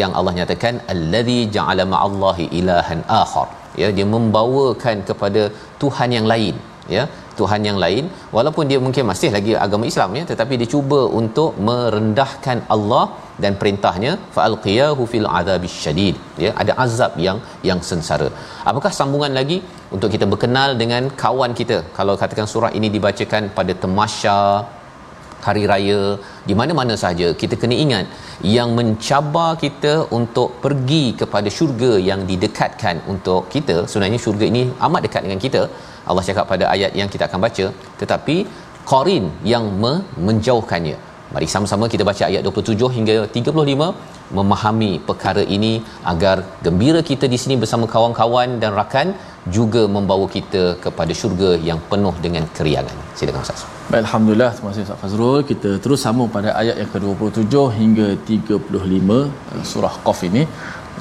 yang 0.00 0.12
Allah 0.18 0.32
nyatakan 0.40 0.74
allazi 0.92 1.40
ja'ala 1.56 1.84
ma'allahi 1.94 2.44
ilahan 2.60 3.00
akhar. 3.22 3.48
Ya 3.80 3.88
dia 3.96 4.06
membawakan 4.14 4.96
kepada 5.08 5.42
tuhan 5.82 6.10
yang 6.16 6.26
lain 6.32 6.54
ya 6.96 7.02
tuhan 7.40 7.62
yang 7.68 7.78
lain 7.84 8.04
walaupun 8.36 8.64
dia 8.70 8.78
mungkin 8.86 9.04
masih 9.10 9.30
lagi 9.36 9.52
agama 9.66 9.84
Islam 9.92 10.10
ya 10.18 10.24
tetapi 10.30 10.54
dia 10.60 10.70
cuba 10.74 11.00
untuk 11.20 11.50
merendahkan 11.68 12.60
Allah 12.74 13.04
dan 13.42 13.52
perintahnya 13.60 14.12
fa'alqiyahu 14.34 15.02
fil 15.12 15.28
adzabish 15.38 15.76
syadid. 15.84 16.16
Ya 16.44 16.50
ada 16.62 16.72
azab 16.84 17.12
yang 17.26 17.38
yang 17.68 17.80
sengsara. 17.88 18.28
Apakah 18.70 18.92
sambungan 18.98 19.32
lagi 19.38 19.58
untuk 19.96 20.10
kita 20.14 20.28
berkenal 20.32 20.70
dengan 20.82 21.02
kawan 21.24 21.54
kita? 21.60 21.78
Kalau 21.98 22.16
katakan 22.22 22.48
surah 22.54 22.72
ini 22.78 22.90
dibacakan 22.96 23.50
pada 23.58 23.74
temasya 23.84 24.38
hari 25.46 25.62
raya 25.72 26.00
di 26.48 26.54
mana-mana 26.60 26.94
saja 27.04 27.28
kita 27.42 27.54
kena 27.62 27.76
ingat 27.84 28.06
yang 28.56 28.70
mencabar 28.78 29.50
kita 29.64 29.94
untuk 30.18 30.50
pergi 30.64 31.04
kepada 31.20 31.48
syurga 31.58 31.92
yang 32.10 32.20
didekatkan 32.30 32.98
untuk 33.14 33.42
kita. 33.54 33.76
Sebenarnya 33.90 34.20
syurga 34.24 34.46
ini 34.52 34.64
amat 34.88 35.00
dekat 35.06 35.24
dengan 35.26 35.42
kita. 35.46 35.62
Allah 36.10 36.24
cakap 36.28 36.46
pada 36.52 36.64
ayat 36.74 36.92
yang 37.00 37.10
kita 37.14 37.24
akan 37.28 37.40
baca 37.46 37.66
tetapi 38.00 38.36
qarin 38.90 39.24
yang 39.52 39.64
me- 39.82 40.02
menjauhkannya 40.26 40.96
mari 41.34 41.46
sama-sama 41.54 41.84
kita 41.92 42.04
baca 42.10 42.24
ayat 42.30 42.42
27 42.48 42.96
hingga 42.96 43.14
35 43.36 43.88
memahami 44.38 44.92
perkara 45.08 45.42
ini 45.56 45.72
agar 46.12 46.36
gembira 46.66 47.00
kita 47.10 47.26
di 47.34 47.38
sini 47.42 47.54
bersama 47.62 47.86
kawan-kawan 47.94 48.50
dan 48.62 48.72
rakan 48.80 49.08
juga 49.56 49.82
membawa 49.94 50.26
kita 50.34 50.62
kepada 50.84 51.12
syurga 51.20 51.50
yang 51.68 51.78
penuh 51.90 52.14
dengan 52.24 52.44
keriangan. 52.56 52.98
Silakan 53.18 53.42
Ustaz. 53.46 53.62
Baik, 53.90 54.02
Alhamdulillah. 54.06 54.50
Terima 54.56 54.70
kasih 54.70 54.84
Ustaz 54.86 55.00
Fazrul. 55.02 55.40
Kita 55.50 55.70
terus 55.84 56.00
sambung 56.06 56.30
pada 56.36 56.50
ayat 56.60 56.76
yang 56.82 56.90
ke-27 56.94 57.54
hingga 57.80 58.08
35 58.30 59.18
eh, 59.18 59.26
surah 59.72 59.94
Qaf 60.06 60.20
ini. 60.30 60.44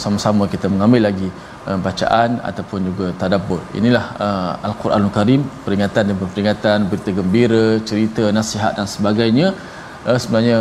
Sama-sama 0.04 0.44
kita 0.54 0.68
mengambil 0.74 1.02
lagi 1.08 1.28
uh, 1.70 1.78
bacaan 1.86 2.40
ataupun 2.50 2.80
juga 2.90 3.08
tadabbur. 3.22 3.60
Inilah 3.80 4.06
uh, 4.26 4.68
Al-Quranul 4.68 5.14
Karim, 5.18 5.42
peringatan 5.66 6.04
dan 6.10 6.16
peringatan, 6.34 6.78
berita 6.90 7.12
gembira, 7.20 7.66
cerita, 7.90 8.24
nasihat 8.38 8.74
dan 8.80 8.88
sebagainya 8.96 9.48
uh, 10.10 10.18
sebenarnya 10.22 10.58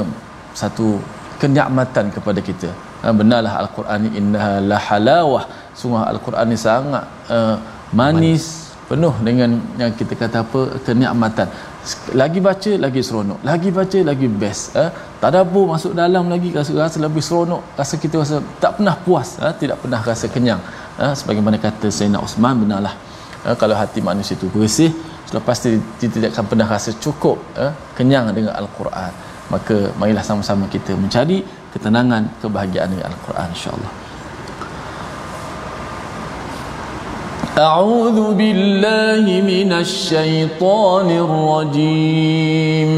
satu 0.53 1.01
kenikmatan 1.43 2.13
kepada 2.17 2.41
kita. 2.49 2.71
Uh, 3.05 3.15
benarlah 3.17 3.55
Al-Quran 3.65 4.11
innaha 4.21 4.55
la 4.71 4.79
halawah. 4.89 5.45
Sungguh 5.79 6.03
Al-Quran 6.13 6.47
ini 6.53 6.59
sangat 6.59 7.05
uh, 7.33 7.57
manis, 7.97 8.71
penuh 8.91 9.15
dengan 9.27 9.51
yang 9.81 9.93
kita 9.99 10.15
kata 10.19 10.37
apa 10.45 10.61
kenikmatan 10.87 11.47
lagi 12.21 12.39
baca 12.47 12.73
lagi 12.85 13.01
seronok 13.07 13.39
lagi 13.51 13.69
baca 13.77 13.99
lagi 14.11 14.27
best 14.41 14.75
eh 14.83 14.91
tadabbur 15.23 15.65
masuk 15.73 15.93
dalam 16.01 16.27
lagi 16.33 16.49
rasa 16.57 16.75
rasa 16.75 16.99
lebih 17.07 17.23
seronok 17.29 17.63
rasa 17.79 17.95
kita 18.03 18.19
rasa 18.23 18.43
tak 18.63 18.73
pernah 18.77 18.97
puas 19.05 19.29
eh? 19.47 19.53
tidak 19.63 19.79
pernah 19.83 20.01
rasa 20.11 20.27
kenyang 20.35 20.59
eh? 21.05 21.13
sebagaimana 21.21 21.57
kata 21.67 21.87
Sayyidina 21.99 22.19
Osman 22.27 22.67
benarlah 22.67 22.95
eh? 23.47 23.55
kalau 23.63 23.79
hati 23.83 24.03
manusia 24.11 24.35
itu 24.35 24.51
bersih 24.57 24.91
sudah 25.31 25.43
pasti 25.49 25.79
dia 26.03 26.11
tidak 26.17 26.35
akan 26.35 26.45
pernah 26.51 26.67
rasa 26.75 26.91
cukup 27.05 27.39
eh? 27.65 27.73
kenyang 27.95 28.35
dengan 28.35 28.59
al-Quran 28.59 29.13
maka 29.54 29.94
marilah 30.00 30.24
sama-sama 30.26 30.66
kita 30.72 30.98
mencari 30.98 31.46
ketenangan 31.74 32.28
kebahagiaan 32.42 32.90
dengan 32.94 33.14
al-Quran 33.14 33.50
insya-Allah 33.54 33.94
أعوذ 37.56 38.36
بالله 38.36 39.24
من 39.48 39.72
الشيطان 39.72 41.08
الرجيم 41.08 42.90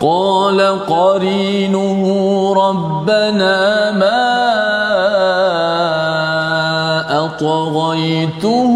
قال 0.00 0.58
قرينه 0.90 2.02
ربنا 2.66 3.56
ما 3.94 4.26
أطغيته 7.24 8.74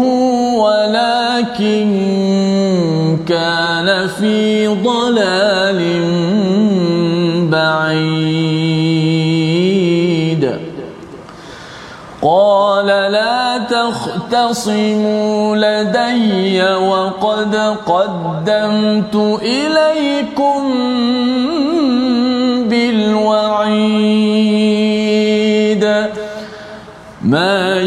ولكن 0.63 1.89
كان 3.30 4.08
في 4.08 4.66
ضلال 4.66 5.80
بعيد. 7.50 8.90
قال 12.22 12.86
لا 12.86 13.58
تختصموا 13.58 15.56
لدي 15.56 16.62
وقد 16.62 17.54
قدمت 17.86 19.14
إليكم 19.42 20.62
بالوعيد. 22.68 24.40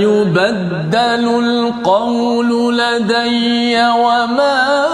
يبدل 0.03 1.25
القول 1.45 2.77
لدي 2.77 3.77
وما 3.77 4.92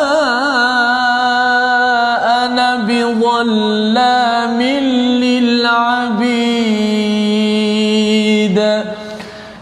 بظلام 3.44 4.62
للعبيد. 5.24 6.40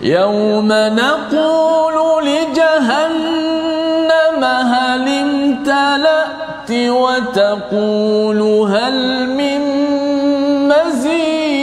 يوم 0.01 0.67
نقول 0.71 2.25
لجهنم 2.25 3.33
هل 4.43 5.07
امتلأت 5.07 6.71
وتقول 6.71 8.41
هل 8.71 9.27
من 9.29 9.61
مزيد؟ 10.67 11.57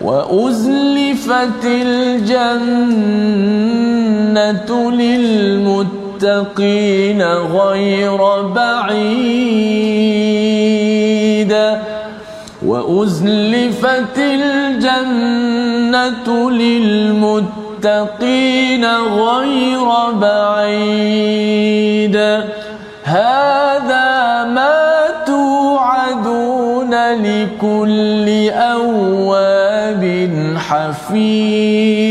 وأزلفت 0.00 1.64
الجنة 1.64 3.02
للمتقين 6.22 7.22
غير 7.22 8.42
بعيد. 8.42 9.02
وأزلفت 12.66 14.18
الجنة 14.18 15.70
للمتقين 16.50 18.84
غير 18.96 20.10
بعيد. 20.12 22.16
هذا 23.04 24.44
ما 24.44 25.06
توعدون 25.26 26.94
لكل 27.14 28.50
أواب 28.50 30.30
حفيظ. 30.56 32.02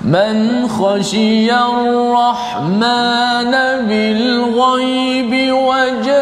من 0.00 0.47
خشي 0.78 1.50
الرحمن 1.52 3.52
بالغيب 3.88 5.32
وجاء 5.52 6.18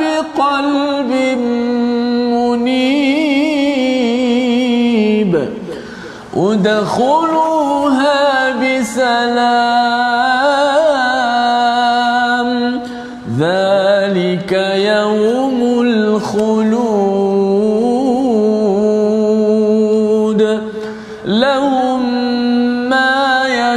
بقلب 0.00 1.10
منيب. 2.34 2.92
أدخلوها 6.36 8.20
بسلام. 8.50 9.71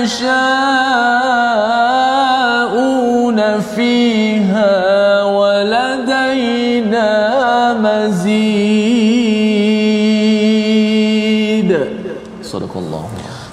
يشاءون 0.05 0.31
فيها 3.77 4.75
ولدينا 5.39 7.11
مزيد 7.85 8.91
صدق 12.53 12.75
الله 12.83 13.05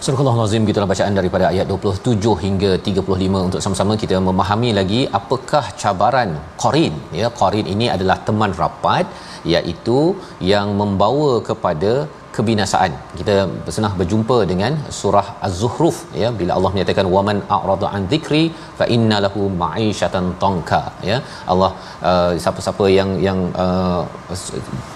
Surah 0.07 0.23
Al-Azim 0.31 0.63
gitulah 0.67 0.87
bacaan 0.91 1.15
daripada 1.19 1.45
ayat 1.51 1.67
27 1.73 2.33
hingga 2.43 2.69
35 2.89 3.39
untuk 3.47 3.61
sama-sama 3.63 3.93
kita 4.03 4.17
memahami 4.27 4.69
lagi 4.77 5.01
apakah 5.19 5.63
cabaran 5.81 6.29
qarin 6.63 6.93
ya 7.19 7.27
qarin 7.39 7.67
ini 7.73 7.87
adalah 7.95 8.17
teman 8.27 8.51
rapat 8.61 9.05
iaitu 9.53 9.99
yang 10.51 10.69
membawa 10.81 11.31
kepada 11.49 11.91
kebinasaan. 12.36 12.92
Kita 13.18 13.34
pernah 13.66 13.92
berjumpa 14.00 14.36
dengan 14.50 14.72
surah 14.98 15.26
Az-Zukhruf 15.46 15.96
ya 16.22 16.28
bila 16.40 16.52
Allah 16.58 16.70
menyatakan 16.74 17.06
waman 17.14 17.38
a'rada 17.56 17.88
an 17.96 18.02
dzikri 18.12 18.42
fa 18.80 18.86
inna 18.96 19.18
lahu 19.26 19.42
ma'isyatan 19.62 20.26
tanka 20.42 20.82
ya. 21.10 21.18
Allah 21.54 21.70
uh, 22.10 22.32
siapa-siapa 22.44 22.86
yang 22.98 23.12
yang 23.28 23.40
uh, 23.64 24.02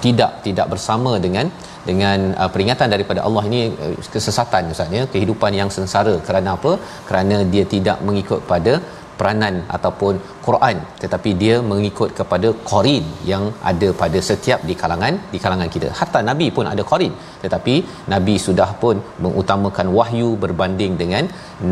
tidak 0.04 0.32
tidak 0.46 0.68
bersama 0.74 1.14
dengan 1.26 1.48
dengan 1.90 2.20
uh, 2.42 2.50
peringatan 2.54 2.88
daripada 2.94 3.20
Allah 3.26 3.44
ini 3.50 3.60
uh, 3.86 3.94
kesesatan 4.14 4.72
ustaz 4.74 4.96
ya 4.98 5.04
kehidupan 5.14 5.54
yang 5.60 5.70
sengsara 5.76 6.14
kerana 6.28 6.50
apa 6.58 6.72
kerana 7.10 7.38
dia 7.54 7.64
tidak 7.74 7.98
mengikut 8.08 8.40
pada 8.52 8.74
peranan 9.18 9.54
ataupun 9.76 10.14
Quran. 10.46 10.76
Tetapi 11.02 11.30
dia 11.42 11.56
mengikut 11.72 12.10
kepada 12.20 12.50
qarin 12.70 13.04
yang 13.30 13.44
ada 13.70 13.88
pada 14.02 14.20
setiap 14.28 14.62
di 14.70 14.76
kalangan 14.82 15.16
di 15.34 15.40
kalangan 15.44 15.70
kita. 15.74 15.90
Hatta 16.00 16.22
nabi 16.30 16.48
pun 16.58 16.68
ada 16.72 16.84
qarin 16.92 17.14
tetapi 17.44 17.74
nabi 18.14 18.34
sudah 18.46 18.70
pun 18.82 18.96
mengutamakan 19.24 19.88
wahyu 19.98 20.30
berbanding 20.44 20.94
dengan 21.02 21.26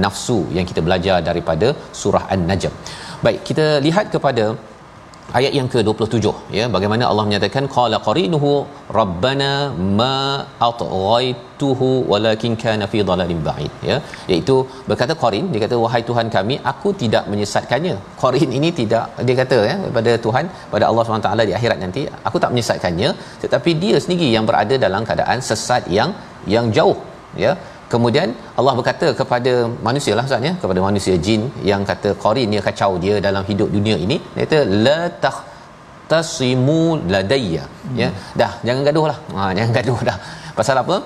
nafsu 0.04 0.38
yang 0.56 0.68
kita 0.70 0.80
belajar 0.86 1.18
daripada 1.30 1.70
surah 2.02 2.24
an-najm. 2.36 2.74
Baik 3.24 3.40
kita 3.48 3.66
lihat 3.86 4.06
kepada 4.14 4.44
ayat 5.38 5.52
yang 5.58 5.68
ke-27 5.72 6.26
ya. 6.56 6.64
Bagaimana 6.74 7.04
Allah 7.10 7.24
menyatakan 7.28 7.64
qala 7.76 7.98
qarinuhu 8.08 8.50
rabbana 8.98 9.50
ma 10.00 10.16
atghaituhu 10.68 11.88
walakin 12.12 12.52
kana 12.64 12.86
fi 12.92 13.00
dhalalin 13.08 13.40
ba'id 13.48 13.72
ya. 13.90 13.96
Iaitu 14.32 14.56
berkata 14.90 15.14
qarin 15.22 15.46
dia 15.54 15.62
kata 15.64 15.78
wahai 15.84 16.02
Tuhan 16.10 16.28
kami 16.36 16.58
aku 16.72 16.92
tidak 17.04 17.26
menyesatkannya. 17.32 17.96
Qarin 18.22 18.52
ini 18.58 18.70
tidak 18.80 19.24
dia 19.28 19.36
kata 19.42 19.58
ya 19.70 19.76
kepada 19.86 20.14
Tuhan 20.26 20.46
pada 20.74 20.84
Allah 20.90 21.04
SWT 21.06 21.48
di 21.50 21.56
akhirat 21.60 21.80
nanti 21.86 22.04
aku 22.28 22.38
tak 22.44 22.52
menyesatkannya 22.54 23.10
tetapi 23.44 23.72
dia 23.84 23.98
sendiri 24.04 24.30
yang 24.36 24.46
berada 24.50 24.76
dalam 24.86 25.04
keadaan 25.10 25.40
sesat 25.50 25.84
yang 25.98 26.12
yang 26.54 26.66
jauh 26.78 26.96
ya 27.44 27.52
Kemudian 27.92 28.28
Allah 28.60 28.72
berkata 28.78 29.08
kepada 29.20 29.52
manusia 29.88 30.12
lah 30.18 30.24
Ustaz 30.28 30.46
ya, 30.48 30.52
kepada 30.62 30.80
manusia 30.86 31.14
jin 31.26 31.42
yang 31.70 31.82
kata 31.90 32.10
qarin 32.24 32.54
dia 32.54 32.62
kacau 32.68 32.92
dia 33.04 33.16
dalam 33.26 33.44
hidup 33.50 33.68
dunia 33.76 33.96
ini. 34.06 34.18
Dia 34.34 34.44
kata 34.46 34.60
la 34.86 35.00
tasimu 36.12 36.80
ladayya. 37.14 37.64
Hmm. 37.66 37.96
Ya, 38.00 38.08
dah 38.40 38.52
jangan 38.66 38.82
gaduh 38.88 39.06
lah. 39.10 39.18
Ha, 39.36 39.50
jangan 39.56 39.72
gaduh 39.78 39.98
dah. 40.10 40.18
Pasal 40.58 40.78
apa? 40.84 40.96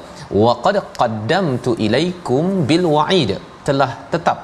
Wa 0.42 0.52
qad 0.66 0.78
qaddamtu 1.00 1.72
ilaikum 1.86 2.44
bil 2.70 2.86
wa'id. 2.96 3.32
Telah 3.68 3.90
tetap 4.12 4.38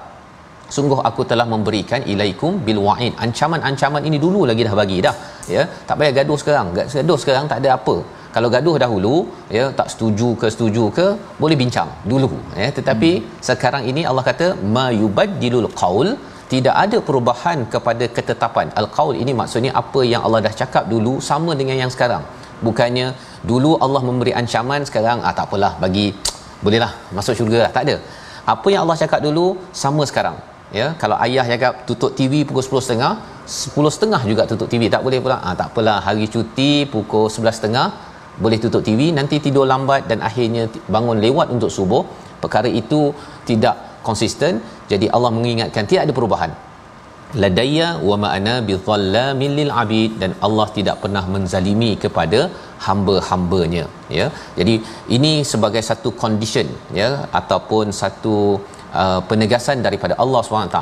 sungguh 0.76 1.00
aku 1.08 1.22
telah 1.30 1.46
memberikan 1.54 2.00
ilaikum 2.12 2.52
bil 2.66 2.80
wa'id 2.86 3.12
ancaman-ancaman 3.24 4.02
ini 4.08 4.18
dulu 4.24 4.40
lagi 4.50 4.62
dah 4.68 4.74
bagi 4.80 4.98
dah 5.06 5.16
ya 5.54 5.62
tak 5.88 5.96
payah 6.00 6.12
gaduh 6.18 6.38
sekarang 6.42 6.68
gaduh 6.78 7.18
sekarang 7.22 7.44
tak 7.50 7.58
ada 7.62 7.70
apa 7.78 7.96
kalau 8.34 8.48
gaduh 8.54 8.76
dahulu 8.82 9.14
ya 9.56 9.64
tak 9.78 9.88
setuju 9.92 10.28
ke 10.40 10.46
setuju 10.54 10.84
ke 10.96 11.06
boleh 11.42 11.56
bincang 11.62 11.90
dulu 12.12 12.30
ya. 12.62 12.68
Tetapi 12.78 13.10
hmm. 13.16 13.26
sekarang 13.48 13.82
ini 13.90 14.02
Allah 14.10 14.24
kata 14.30 14.46
mayubaddilul 14.76 15.68
qaul 15.80 16.08
tidak 16.52 16.74
ada 16.84 16.98
perubahan 17.08 17.58
kepada 17.74 18.04
ketetapan. 18.16 18.66
Al-qaul 18.80 19.16
ini 19.22 19.32
maksudnya 19.40 19.72
apa 19.82 20.00
yang 20.12 20.22
Allah 20.26 20.40
dah 20.46 20.54
cakap 20.60 20.84
dulu 20.92 21.12
sama 21.28 21.52
dengan 21.60 21.76
yang 21.82 21.92
sekarang. 21.94 22.24
Bukannya 22.66 23.06
dulu 23.50 23.70
Allah 23.84 24.02
memberi 24.08 24.32
ancaman 24.40 24.82
sekarang 24.88 25.20
ah 25.28 25.32
tak 25.38 25.46
apalah 25.48 25.72
bagi 25.84 26.06
bolehlah 26.64 26.92
masuk 27.18 27.34
syurga 27.38 27.58
lah. 27.64 27.72
Tak 27.76 27.84
ada. 27.86 27.96
Apa 28.54 28.68
yang 28.72 28.82
Allah 28.84 28.98
cakap 29.02 29.20
dulu 29.26 29.46
sama 29.82 30.02
sekarang 30.10 30.36
ya. 30.80 30.88
Kalau 31.02 31.16
ayah 31.26 31.46
cakap 31.52 31.86
tutup 31.88 32.10
TV 32.18 32.42
pukul 32.48 32.64
10.30 32.66 33.32
10.30 33.44 34.30
juga 34.30 34.42
tutup 34.50 34.68
TV 34.72 34.88
tak 34.94 35.02
boleh 35.06 35.20
pula 35.24 35.36
ah 35.48 35.54
tak 35.60 35.68
apalah 35.70 35.96
hari 36.06 36.26
cuti 36.34 36.72
pukul 36.92 37.26
11.30 37.28 38.13
boleh 38.42 38.58
tutup 38.62 38.82
TV 38.88 39.00
nanti 39.18 39.36
tidur 39.46 39.66
lambat 39.72 40.10
dan 40.10 40.18
akhirnya 40.28 40.62
bangun 40.94 41.18
lewat 41.24 41.48
untuk 41.56 41.70
subuh. 41.76 42.02
Perkara 42.42 42.68
itu 42.82 43.00
tidak 43.48 43.76
konsisten. 44.08 44.60
Jadi 44.92 45.06
Allah 45.16 45.30
mengingatkan 45.36 45.84
tidak 45.90 46.04
ada 46.06 46.14
perubahan. 46.18 46.52
Ladayya 47.42 47.86
wa 48.08 48.16
ma 48.22 48.28
ana 48.36 48.54
bidhallamin 48.68 49.52
lil 49.58 49.72
abid. 49.82 50.10
Dan 50.22 50.32
Allah 50.46 50.66
tidak 50.76 50.96
pernah 51.02 51.24
menzalimi 51.34 51.92
kepada 52.04 52.40
hamba-hambanya 52.86 53.84
ya. 54.18 54.26
Jadi 54.58 54.74
ini 55.16 55.32
sebagai 55.52 55.82
satu 55.90 56.10
condition 56.22 56.68
ya 57.00 57.10
ataupun 57.40 57.94
satu 58.02 58.36
penegasan 59.30 59.78
daripada 59.86 60.14
Allah 60.22 60.40
SWT 60.46 60.78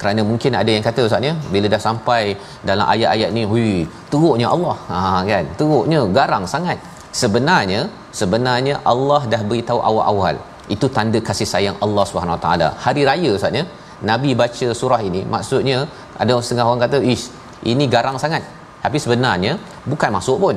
kerana 0.00 0.20
mungkin 0.30 0.52
ada 0.60 0.70
yang 0.74 0.84
kata 0.88 1.00
ustaz 1.08 1.28
ya 1.28 1.34
bila 1.54 1.66
dah 1.74 1.82
sampai 1.88 2.22
dalam 2.70 2.86
ayat-ayat 2.94 3.30
ni 3.36 3.42
hui 3.52 3.72
teruknya 4.12 4.48
Allah. 4.54 4.76
Ha 4.92 5.00
kan? 5.30 5.44
Teruknya 5.60 6.00
garang 6.18 6.46
sangat. 6.54 6.78
Sebenarnya 7.20 7.80
sebenarnya 8.20 8.74
Allah 8.92 9.20
dah 9.32 9.42
beritahu 9.50 9.80
awal-awal. 9.90 10.36
Itu 10.74 10.86
tanda 10.96 11.18
kasih 11.28 11.48
sayang 11.52 11.76
Allah 11.84 12.04
SWT 12.04 12.48
hari 12.86 13.02
raya 13.10 13.30
ustaz 13.38 13.58
ya 13.60 13.64
nabi 14.10 14.32
baca 14.40 14.68
surah 14.80 15.00
ini. 15.08 15.22
Maksudnya 15.34 15.78
ada 16.22 16.34
setengah 16.44 16.66
orang 16.70 16.82
kata 16.86 16.98
ish 17.12 17.26
ini 17.72 17.84
garang 17.94 18.18
sangat. 18.24 18.42
Tapi 18.82 18.98
sebenarnya 19.04 19.52
bukan 19.92 20.10
masuk 20.16 20.38
pun. 20.44 20.56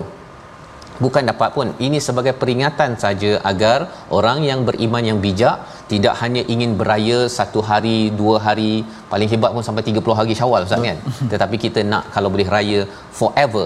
Bukan 1.04 1.24
dapat 1.26 1.50
pun. 1.58 1.68
Ini 1.86 1.98
sebagai 2.08 2.34
peringatan 2.42 2.94
saja 3.04 3.32
agar 3.52 3.90
orang 4.18 4.46
yang 4.46 4.60
beriman 4.68 5.02
yang 5.10 5.18
bijak 5.18 5.58
tidak 5.92 6.14
hanya 6.22 6.42
ingin 6.54 6.72
beraya 6.80 7.20
satu 7.38 7.60
hari 7.70 7.98
dua 8.20 8.36
hari 8.46 8.72
paling 9.12 9.30
hebat 9.34 9.52
pun 9.56 9.64
sampai 9.68 9.84
30 9.90 10.18
hari 10.20 10.34
Syawal 10.40 10.68
ustaz 10.68 10.84
kan? 10.90 11.00
Tetapi 11.32 11.56
kita 11.66 11.82
nak 11.94 12.04
kalau 12.16 12.30
boleh 12.34 12.48
raya 12.56 12.82
forever 13.20 13.66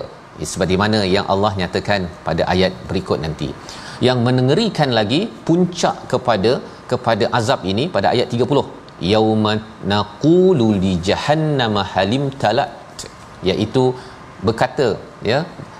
seperti 0.51 0.75
mana 0.83 0.99
yang 1.15 1.25
Allah 1.33 1.51
nyatakan 1.59 2.01
pada 2.27 2.43
ayat 2.53 2.71
berikut 2.89 3.19
nanti. 3.25 3.49
Yang 4.07 4.17
mengerikan 4.27 4.89
lagi 4.99 5.21
puncak 5.47 5.97
kepada 6.13 6.53
kepada 6.91 7.25
azab 7.37 7.61
ini 7.71 7.85
pada 7.95 8.07
ayat 8.15 8.27
30 8.39 8.65
yauma 9.13 9.53
naqulu 9.93 10.67
li 10.83 10.93
jahannam 11.07 11.75
halim 11.93 12.25
talat 12.41 12.69
iaitu 13.49 13.83
berkata 14.47 14.87
ya 15.31 15.39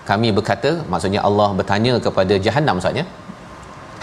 kami 0.10 0.30
berkata 0.38 0.72
maksudnya 0.92 1.22
Allah 1.28 1.50
bertanya 1.60 1.94
kepada 2.06 2.34
jahannam 2.46 2.76
maksudnya 2.78 3.06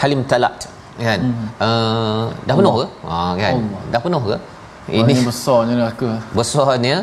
halim 0.01 0.21
talat 0.31 0.55
kan? 0.97 1.19
Hmm. 1.25 1.47
uh, 1.67 2.23
dah 2.47 2.55
penuh 2.59 2.73
ke? 2.81 2.85
Ha 3.09 3.19
kan? 3.41 3.53
Allah. 3.59 3.81
dah 3.93 4.01
penuh 4.05 4.23
ke? 4.31 4.37
Ini 4.99 5.13
besarnya 5.27 5.73
neraka 5.79 6.09
besarnya. 6.37 6.95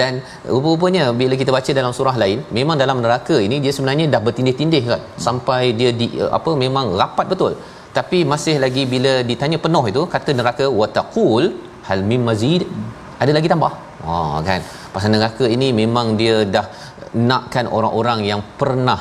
Dan 0.00 0.12
rupa-rupanya 0.52 1.02
bila 1.20 1.34
kita 1.40 1.50
baca 1.56 1.70
dalam 1.80 1.92
surah 1.98 2.16
lain 2.22 2.38
memang 2.58 2.76
dalam 2.82 2.98
neraka 3.04 3.36
ini 3.46 3.56
dia 3.64 3.72
sebenarnya 3.76 4.06
dah 4.14 4.20
bertindih-tindih 4.26 4.82
kan? 4.90 5.02
Sampai 5.26 5.62
dia 5.80 5.92
di 6.00 6.08
apa 6.38 6.52
memang 6.64 6.98
rapat 7.02 7.26
betul? 7.32 7.54
Tapi 7.98 8.18
masih 8.32 8.56
lagi 8.64 8.82
bila 8.94 9.12
ditanya 9.30 9.58
penuh 9.66 9.84
itu 9.92 10.02
kata 10.14 10.30
neraka 10.40 10.66
wataqul 10.80 11.44
hal 11.88 12.02
mim 12.10 12.24
mazid? 12.30 12.64
Ada 13.22 13.32
lagi 13.38 13.48
tambah? 13.54 13.72
Ha 14.06 14.16
kan? 14.48 14.60
Pasal 14.94 15.10
neraka 15.14 15.46
ini 15.56 15.70
memang 15.82 16.18
dia 16.20 16.36
dah 16.56 16.66
nakkan 17.30 17.66
orang-orang 17.76 18.20
yang 18.30 18.40
pernah 18.60 19.00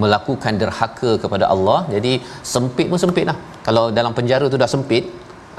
melakukan 0.00 0.54
derhaka 0.60 1.10
kepada 1.22 1.44
Allah. 1.54 1.78
Jadi 1.94 2.12
sempit 2.52 2.86
pun 2.92 3.00
sempit 3.04 3.24
lah 3.30 3.38
kalau 3.68 3.84
dalam 3.98 4.12
penjara 4.18 4.46
tu 4.52 4.58
dah 4.62 4.70
sempit 4.74 5.04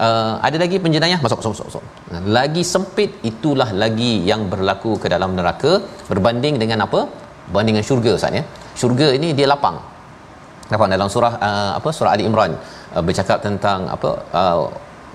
uh, 0.06 0.34
ada 0.48 0.58
lagi 0.64 0.78
penjenayah? 0.86 1.20
Masuk 1.26 1.40
masuk 1.42 1.68
masuk 1.70 1.84
lagi 2.38 2.64
sempit 2.74 3.12
itulah 3.30 3.70
lagi 3.84 4.12
yang 4.30 4.42
berlaku 4.52 4.92
ke 5.04 5.08
dalam 5.14 5.38
neraka 5.40 5.72
berbanding 6.10 6.58
dengan 6.64 6.82
apa? 6.88 7.02
Berbanding 7.48 7.76
dengan 7.78 7.88
syurga 7.92 8.12
ustaz 8.18 8.40
ya. 8.40 8.44
Syurga 8.82 9.08
ini 9.18 9.30
dia 9.38 9.48
lapang. 9.54 9.78
Lapang 10.74 10.90
dalam 10.96 11.10
surah 11.16 11.34
uh, 11.48 11.72
apa? 11.80 11.90
Surah 11.98 12.12
ali 12.16 12.26
imran. 12.30 12.54
Uh, 12.96 13.04
bercakap 13.08 13.40
tentang 13.48 13.86
apa? 13.96 14.12
Uh, 14.42 14.66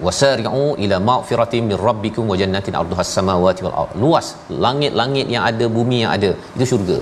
wasari'u 0.07 0.64
ila 0.84 0.97
maghfiratin 1.11 1.62
min 1.70 1.76
rabbikum 1.88 2.24
wa 2.30 2.36
jannatin 2.40 2.74
'arduhas 2.78 3.11
samawati 3.16 3.62
wal 3.66 3.90
luas 4.03 4.26
langit-langit 4.64 5.26
yang 5.34 5.45
ada 5.51 5.66
bumi 5.76 5.99
yang 6.05 6.12
ada 6.16 6.30
itu 6.57 6.66
syurga. 6.72 6.99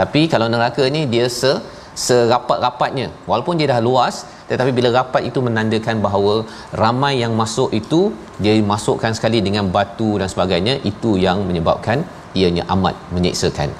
Tapi 0.00 0.22
kalau 0.32 0.46
neraka 0.54 0.84
ni 0.96 1.02
dia 1.14 1.26
se 1.40 1.52
serapat-rapatnya. 1.94 3.08
Walaupun 3.30 3.58
dia 3.60 3.68
dah 3.72 3.80
luas 3.88 4.26
tetapi 4.50 4.70
bila 4.76 4.88
rapat 4.96 5.22
itu 5.28 5.40
menandakan 5.46 5.96
bahawa 6.06 6.34
ramai 6.82 7.12
yang 7.22 7.32
masuk 7.42 7.70
itu 7.80 8.00
dia 8.44 8.54
masukkan 8.72 9.12
sekali 9.18 9.38
dengan 9.46 9.66
batu 9.76 10.10
dan 10.20 10.28
sebagainya 10.34 10.74
itu 10.90 11.12
yang 11.26 11.38
menyebabkan 11.48 12.04
ianya 12.40 12.64
amat 12.74 12.96
menyeksakan 13.16 13.70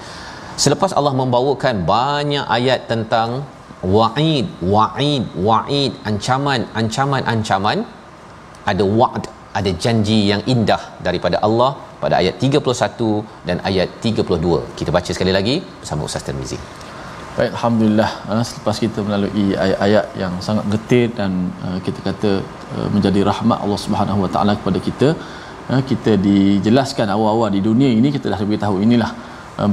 selepas 0.64 0.92
Allah 0.98 1.14
membawakan 1.20 1.84
banyak 1.94 2.46
ayat 2.56 2.80
tentang 2.92 3.30
wa'id 3.96 4.46
wa'id 4.74 5.24
wa'id 5.48 5.92
ancaman 6.10 6.62
ancaman 6.80 7.22
ancaman 7.34 7.78
ada 8.72 8.84
wa'd 9.00 9.24
ada 9.58 9.70
janji 9.84 10.18
yang 10.30 10.40
indah 10.54 10.82
daripada 11.06 11.36
Allah 11.46 11.70
pada 12.02 12.14
ayat 12.22 12.40
31 12.46 13.44
dan 13.48 13.58
ayat 13.68 13.88
32 14.06 14.64
kita 14.80 14.90
baca 14.96 15.10
sekali 15.16 15.34
lagi 15.38 15.56
bersama 15.82 16.08
Ustaz 16.08 16.24
Tirmizi 16.26 16.58
Baik, 17.34 17.50
Alhamdulillah. 17.58 18.10
Uh, 18.30 18.42
selepas 18.46 18.76
kita 18.82 19.02
melalui 19.06 19.46
ayat-ayat 19.58 20.04
yang 20.22 20.34
sangat 20.46 20.64
getir 20.72 21.06
dan 21.18 21.50
uh, 21.66 21.78
kita 21.86 21.98
kata 22.08 22.30
uh, 22.78 22.88
menjadi 22.94 23.20
rahmat 23.28 23.58
Allah 23.64 23.80
Subhanahu 23.84 24.18
Wa 24.24 24.30
Taala 24.34 24.52
kepada 24.60 24.78
kita 24.88 25.08
kita 25.90 26.12
dijelaskan 26.26 27.08
awal-awal 27.14 27.48
di 27.56 27.60
dunia 27.66 27.90
ini 27.98 28.08
kita 28.16 28.28
dah 28.32 28.38
beritahu 28.48 28.84
inilah 28.86 29.08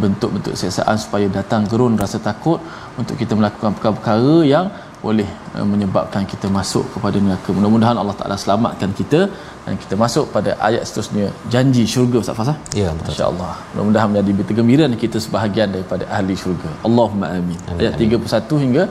bentuk-bentuk 0.01 0.53
siksaan 0.62 0.97
supaya 1.03 1.28
datang 1.38 1.68
gerun 1.72 1.99
rasa 2.03 2.18
takut 2.28 2.64
untuk 3.01 3.16
kita 3.22 3.36
melakukan 3.39 3.76
perkara-perkara 3.76 4.38
yang 4.53 4.66
boleh 5.06 5.30
uh, 5.58 5.66
menyebabkan 5.72 6.24
kita 6.32 6.47
masuk 6.58 6.86
kepada 6.93 7.18
neraka. 7.26 7.49
Mudah-mudahan 7.58 7.97
Allah 8.02 8.16
Taala 8.20 8.36
selamatkan 8.43 8.89
kita 8.99 9.20
dan 9.66 9.74
kita 9.84 9.95
masuk 10.04 10.26
pada 10.36 10.52
ayat 10.68 10.84
seterusnya 10.89 11.26
janji 11.54 11.84
syurga 11.93 12.18
Ustaz 12.24 12.36
Fazal. 12.39 12.58
Ya, 12.82 12.89
betul. 12.97 13.12
Insya-Allah. 13.14 13.52
Mudah-mudahan 13.74 14.08
menjadi 14.14 14.32
berita 14.38 14.54
gembira 14.60 14.84
dan 14.91 14.97
kita 15.06 15.18
sebahagian 15.26 15.68
daripada 15.76 16.04
ahli 16.18 16.36
syurga. 16.43 16.72
Allahumma 16.89 17.26
amin. 17.39 17.60
amin 17.72 17.82
ayat 17.82 17.93
amin. 17.97 18.22
31 18.22 18.64
hingga 18.66 18.84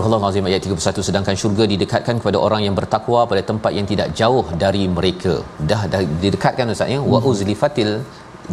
Surah 0.01 0.19
Al-Azim 0.19 0.47
ayat 0.49 0.61
31 0.67 1.07
sedangkan 1.09 1.35
syurga 1.41 1.65
didekatkan 1.73 2.15
kepada 2.21 2.39
orang 2.47 2.63
yang 2.67 2.75
bertakwa 2.79 3.21
pada 3.31 3.43
tempat 3.51 3.73
yang 3.79 3.87
tidak 3.91 4.09
jauh 4.21 4.47
dari 4.63 4.85
mereka. 4.97 5.35
Dah, 5.71 5.83
dah 5.93 6.01
didekatkan 6.23 6.73
ustaz 6.75 6.95
ya. 6.95 7.01
Wa 7.13 7.19
uzlifatil 7.31 7.93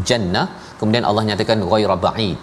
jannah 0.10 0.46
kemudian 0.80 1.08
Allah 1.10 1.24
nyatakan 1.30 1.64
ghaira 1.72 1.96
ba'id. 2.06 2.38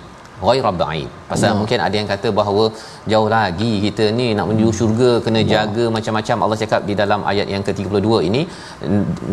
Ghaira 0.46 0.70
ba'id. 0.80 1.08
Pasal 1.30 1.48
Allah. 1.48 1.58
mungkin 1.60 1.78
ada 1.86 1.96
yang 2.00 2.08
kata 2.14 2.28
bahawa 2.40 2.64
jauh 3.12 3.28
lagi 3.36 3.72
kita 3.84 4.04
ni 4.18 4.28
nak 4.38 4.46
menuju 4.50 4.70
syurga 4.80 5.10
kena 5.24 5.40
Allah. 5.42 5.52
jaga 5.54 5.84
macam-macam. 5.96 6.36
Allah 6.46 6.58
cakap 6.64 6.82
di 6.90 6.96
dalam 7.02 7.22
ayat 7.32 7.48
yang 7.54 7.64
ke-32 7.68 8.10
ini 8.28 8.42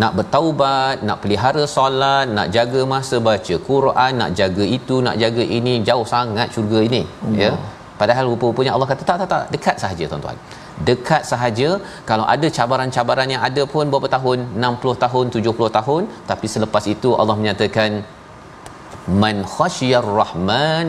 nak 0.03 0.13
bertaubat, 0.19 0.95
nak 1.09 1.19
pelihara 1.23 1.65
solat, 1.75 2.27
nak 2.37 2.49
jaga 2.57 2.83
masa 2.95 3.19
baca 3.29 3.57
Quran, 3.69 4.11
nak 4.23 4.33
jaga 4.41 4.65
itu, 4.79 4.97
nak 5.07 5.17
jaga 5.25 5.45
ini 5.59 5.75
jauh 5.91 6.07
sangat 6.15 6.49
syurga 6.57 6.81
ini. 6.91 7.03
Allah. 7.27 7.39
Ya. 7.45 7.53
Padahal 8.01 8.25
rupa-rupanya 8.31 8.71
Allah 8.75 8.87
kata 8.91 9.03
tak 9.09 9.17
tak 9.21 9.29
tak 9.33 9.43
dekat 9.55 9.75
sahaja 9.83 10.05
tuan-tuan. 10.11 10.37
Dekat 10.89 11.23
sahaja 11.31 11.69
kalau 12.09 12.25
ada 12.33 12.47
cabaran-cabaran 12.57 13.29
yang 13.33 13.43
ada 13.49 13.63
pun 13.73 13.85
berapa 13.93 14.09
tahun 14.15 14.39
60 14.65 15.03
tahun 15.05 15.25
70 15.37 15.77
tahun 15.77 16.03
tapi 16.31 16.47
selepas 16.53 16.83
itu 16.95 17.09
Allah 17.21 17.35
menyatakan 17.41 17.91
man 19.23 19.37
khasyiyar 19.55 20.07
rahman 20.21 20.87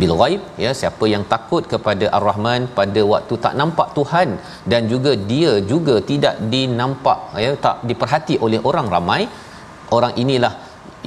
bil 0.00 0.14
ghaib 0.20 0.42
ya 0.64 0.70
siapa 0.80 1.04
yang 1.14 1.24
takut 1.32 1.64
kepada 1.72 2.06
ar-rahman 2.18 2.62
pada 2.78 3.02
waktu 3.12 3.34
tak 3.44 3.54
nampak 3.60 3.88
Tuhan 3.98 4.28
dan 4.72 4.82
juga 4.92 5.12
dia 5.30 5.52
juga 5.72 5.96
tidak 6.10 6.36
dinampak 6.52 7.20
ya 7.44 7.52
tak 7.66 7.76
diperhati 7.90 8.36
oleh 8.46 8.60
orang 8.70 8.88
ramai 8.96 9.20
orang 9.96 10.12
inilah 10.22 10.52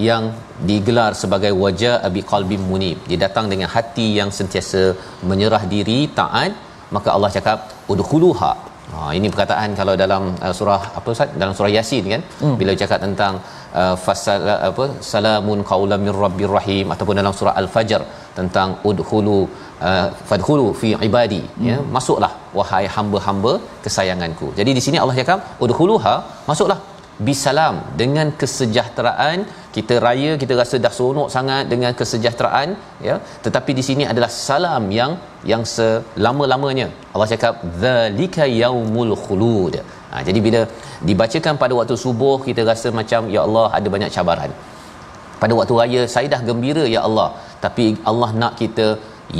yang 0.07 0.23
digelar 0.69 1.11
sebagai 1.21 1.51
wajah 1.63 1.93
abi 2.07 2.21
qalbi 2.31 2.57
munib. 2.69 2.97
Dia 3.09 3.19
datang 3.25 3.45
dengan 3.53 3.69
hati 3.75 4.07
yang 4.19 4.31
sentiasa 4.39 4.83
menyerah 5.31 5.63
diri 5.75 5.99
taat. 6.19 6.51
Maka 6.95 7.09
Allah 7.15 7.31
cakap 7.37 7.59
udkhuluha. 7.93 8.51
Ha 8.93 8.99
ini 9.17 9.27
perkataan 9.33 9.69
kalau 9.79 9.93
dalam 10.03 10.23
uh, 10.45 10.53
surah 10.59 10.81
apa 10.99 11.07
Ustaz? 11.15 11.35
Dalam 11.41 11.53
surah 11.57 11.71
yasin 11.77 12.05
kan? 12.13 12.21
Hmm. 12.41 12.55
bila 12.59 12.73
cakap 12.81 12.99
tentang 13.05 13.33
uh, 13.81 13.95
fasal 14.05 14.47
apa 14.69 14.85
salamun 15.11 15.59
qaulam 15.71 16.01
mir 16.05 16.17
rabbir 16.25 16.51
rahim 16.57 16.87
ataupun 16.95 17.15
dalam 17.21 17.33
surah 17.39 17.53
al-fajr 17.61 18.01
tentang 18.39 18.69
udkhulu 18.91 19.37
uh, 19.89 20.07
fadkhulu 20.29 20.67
fi 20.81 20.89
ibadi. 21.09 21.43
Hmm. 21.47 21.67
ya 21.69 21.77
masuklah 21.97 22.31
wahai 22.59 22.85
hamba-hamba 22.95 23.53
kesayanganku. 23.85 24.49
Jadi 24.61 24.73
di 24.77 24.83
sini 24.85 24.99
Allah 25.03 25.17
cakap 25.21 25.41
udkhuluha 25.67 26.15
masuklah. 26.51 26.79
Bisalam 27.27 27.75
dengan 28.01 28.27
kesejahteraan 28.41 29.39
kita 29.75 29.95
raya 30.05 30.31
kita 30.41 30.53
rasa 30.59 30.75
dah 30.85 30.91
seronok 30.97 31.29
sangat 31.35 31.63
dengan 31.71 31.91
kesejahteraan 31.99 32.69
ya. 33.07 33.15
Tetapi 33.45 33.71
di 33.79 33.83
sini 33.87 34.03
adalah 34.11 34.29
salam 34.45 34.85
yang 34.99 35.11
yang 35.51 35.63
selama-lamanya. 35.75 36.87
Allah 37.13 37.27
cakap 37.33 37.55
zalika 37.83 38.45
yaumul 38.61 39.13
khulud. 39.23 39.75
Ha, 40.11 40.23
jadi 40.27 40.39
bila 40.47 40.61
dibacakan 41.09 41.55
pada 41.63 41.73
waktu 41.79 41.95
subuh 42.05 42.37
kita 42.47 42.63
rasa 42.71 42.89
macam 42.99 43.29
ya 43.35 43.41
Allah 43.47 43.67
ada 43.79 43.87
banyak 43.95 44.11
cabaran. 44.17 44.53
Pada 45.41 45.53
waktu 45.59 45.73
raya 45.81 46.01
saya 46.15 46.27
dah 46.33 46.41
gembira 46.49 46.85
ya 46.95 47.03
Allah. 47.09 47.29
Tapi 47.65 47.85
Allah 48.11 48.29
nak 48.41 48.53
kita 48.61 48.87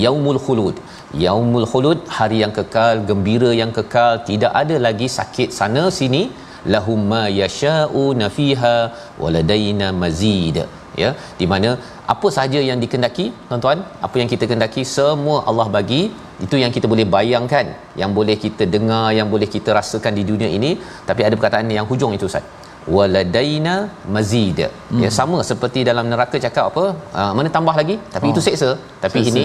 yaumul 0.05 0.39
khulud. 0.45 0.75
Yaumul 1.25 1.67
khulud 1.71 1.99
hari 2.17 2.38
yang 2.43 2.53
kekal 2.59 2.95
gembira 3.09 3.49
yang 3.61 3.71
kekal 3.77 4.13
tidak 4.30 4.53
ada 4.61 4.75
lagi 4.88 5.07
sakit 5.17 5.49
sana 5.59 5.84
sini 5.99 6.23
lahum 6.74 6.99
ma 7.14 7.24
yasha'una 7.41 8.28
fiha 8.38 8.76
waladaina 9.24 9.89
mazid. 10.03 10.57
Ya 11.01 11.10
di 11.39 11.45
mana 11.51 11.70
apa 12.14 12.28
sahaja 12.36 12.60
yang 12.70 12.80
dikendaki 12.84 13.26
tuan-tuan 13.49 13.80
apa 14.05 14.16
yang 14.22 14.30
kita 14.34 14.45
kendaki 14.51 14.82
semua 14.95 15.38
Allah 15.49 15.68
bagi 15.76 16.01
itu 16.45 16.55
yang 16.64 16.72
kita 16.76 16.88
boleh 16.93 17.05
bayangkan 17.16 17.66
yang 18.01 18.12
boleh 18.18 18.36
kita 18.45 18.64
dengar 18.76 19.05
yang 19.18 19.28
boleh 19.34 19.47
kita 19.55 19.70
rasakan 19.80 20.14
di 20.20 20.24
dunia 20.32 20.49
ini. 20.57 20.72
Tapi 21.10 21.22
ada 21.28 21.36
perkataan 21.39 21.72
yang 21.78 21.88
hujung 21.91 22.14
itu 22.18 22.28
Ustaz. 22.32 22.45
Waladaina 22.95 23.76
mazid. 24.16 24.60
Hmm. 24.66 25.01
ya 25.03 25.10
sama 25.20 25.39
seperti 25.51 25.80
dalam 25.89 26.05
neraka 26.12 26.38
cakap 26.45 26.66
apa? 26.72 26.86
Uh, 27.20 27.32
mana 27.38 27.49
tambah 27.57 27.76
lagi? 27.82 27.95
Tapi 28.16 28.28
oh. 28.28 28.32
itu 28.34 28.41
seksa. 28.47 28.70
Tapi 29.03 29.20
seksa. 29.20 29.32
ini 29.32 29.43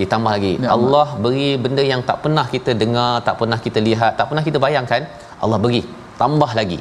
ditambah 0.00 0.32
lagi. 0.36 0.52
Ya, 0.64 0.70
Allah. 0.76 1.06
beri 1.24 1.48
benda 1.64 1.82
yang 1.92 2.02
tak 2.10 2.18
pernah 2.24 2.46
kita 2.54 2.72
dengar 2.82 3.10
tak 3.26 3.36
pernah 3.40 3.58
kita 3.66 3.80
lihat 3.88 4.12
tak 4.18 4.26
pernah 4.30 4.44
kita 4.48 4.58
bayangkan 4.66 5.02
Allah 5.44 5.58
beri 5.64 5.82
tambah 6.22 6.50
lagi. 6.60 6.80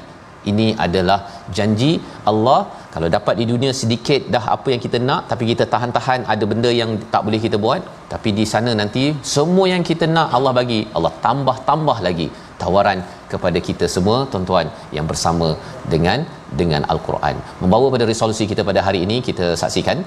Ini 0.50 0.68
adalah 0.86 1.18
janji 1.56 1.92
Allah. 2.32 2.60
Kalau 2.94 3.08
dapat 3.16 3.34
di 3.40 3.46
dunia 3.52 3.72
sedikit 3.80 4.22
dah 4.34 4.44
apa 4.56 4.68
yang 4.74 4.82
kita 4.86 4.98
nak 5.08 5.22
tapi 5.32 5.44
kita 5.52 5.64
tahan-tahan 5.74 6.22
ada 6.34 6.44
benda 6.52 6.70
yang 6.80 6.92
tak 7.14 7.22
boleh 7.28 7.40
kita 7.46 7.58
buat 7.66 7.82
tapi 8.14 8.30
di 8.40 8.46
sana 8.54 8.72
nanti 8.82 9.04
semua 9.34 9.66
yang 9.74 9.84
kita 9.90 10.06
nak 10.16 10.30
Allah 10.38 10.54
bagi 10.60 10.80
Allah 10.98 11.14
tambah-tambah 11.26 11.98
lagi 12.08 12.28
tawaran 12.62 13.00
kepada 13.34 13.60
kita 13.68 13.86
semua 13.96 14.18
tuan-tuan 14.32 14.68
yang 14.98 15.06
bersama 15.12 15.50
dengan 15.94 16.26
dengan 16.62 16.82
al-Quran. 16.94 17.36
Membawa 17.62 17.88
pada 17.96 18.08
resolusi 18.14 18.46
kita 18.52 18.64
pada 18.72 18.82
hari 18.88 19.02
ini 19.06 19.20
kita 19.30 19.48
saksikan. 19.64 20.00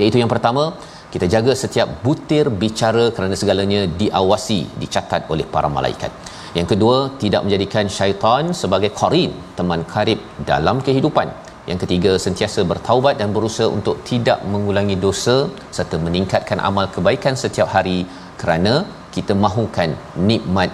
Iaitu 0.00 0.18
yang 0.22 0.32
pertama 0.34 0.64
kita 1.14 1.26
jaga 1.34 1.52
setiap 1.62 1.88
butir 2.04 2.46
bicara 2.62 3.04
kerana 3.16 3.34
segalanya 3.40 3.82
diawasi 4.02 4.60
dicatat 4.82 5.30
oleh 5.34 5.46
para 5.54 5.68
malaikat 5.76 6.10
yang 6.58 6.68
kedua 6.72 6.96
tidak 7.22 7.42
menjadikan 7.44 7.86
syaitan 7.96 8.54
sebagai 8.60 8.90
qarin 9.00 9.30
teman 9.58 9.80
karib 9.92 10.20
dalam 10.50 10.78
kehidupan. 10.86 11.28
Yang 11.70 11.78
ketiga 11.82 12.12
sentiasa 12.24 12.60
bertaubat 12.72 13.14
dan 13.20 13.28
berusaha 13.36 13.68
untuk 13.76 13.96
tidak 14.10 14.38
mengulangi 14.52 14.96
dosa 15.06 15.36
serta 15.76 15.98
meningkatkan 16.06 16.58
amal 16.68 16.86
kebaikan 16.94 17.34
setiap 17.42 17.68
hari 17.76 17.98
kerana 18.40 18.74
kita 19.16 19.34
mahukan 19.44 19.90
nikmat 20.30 20.70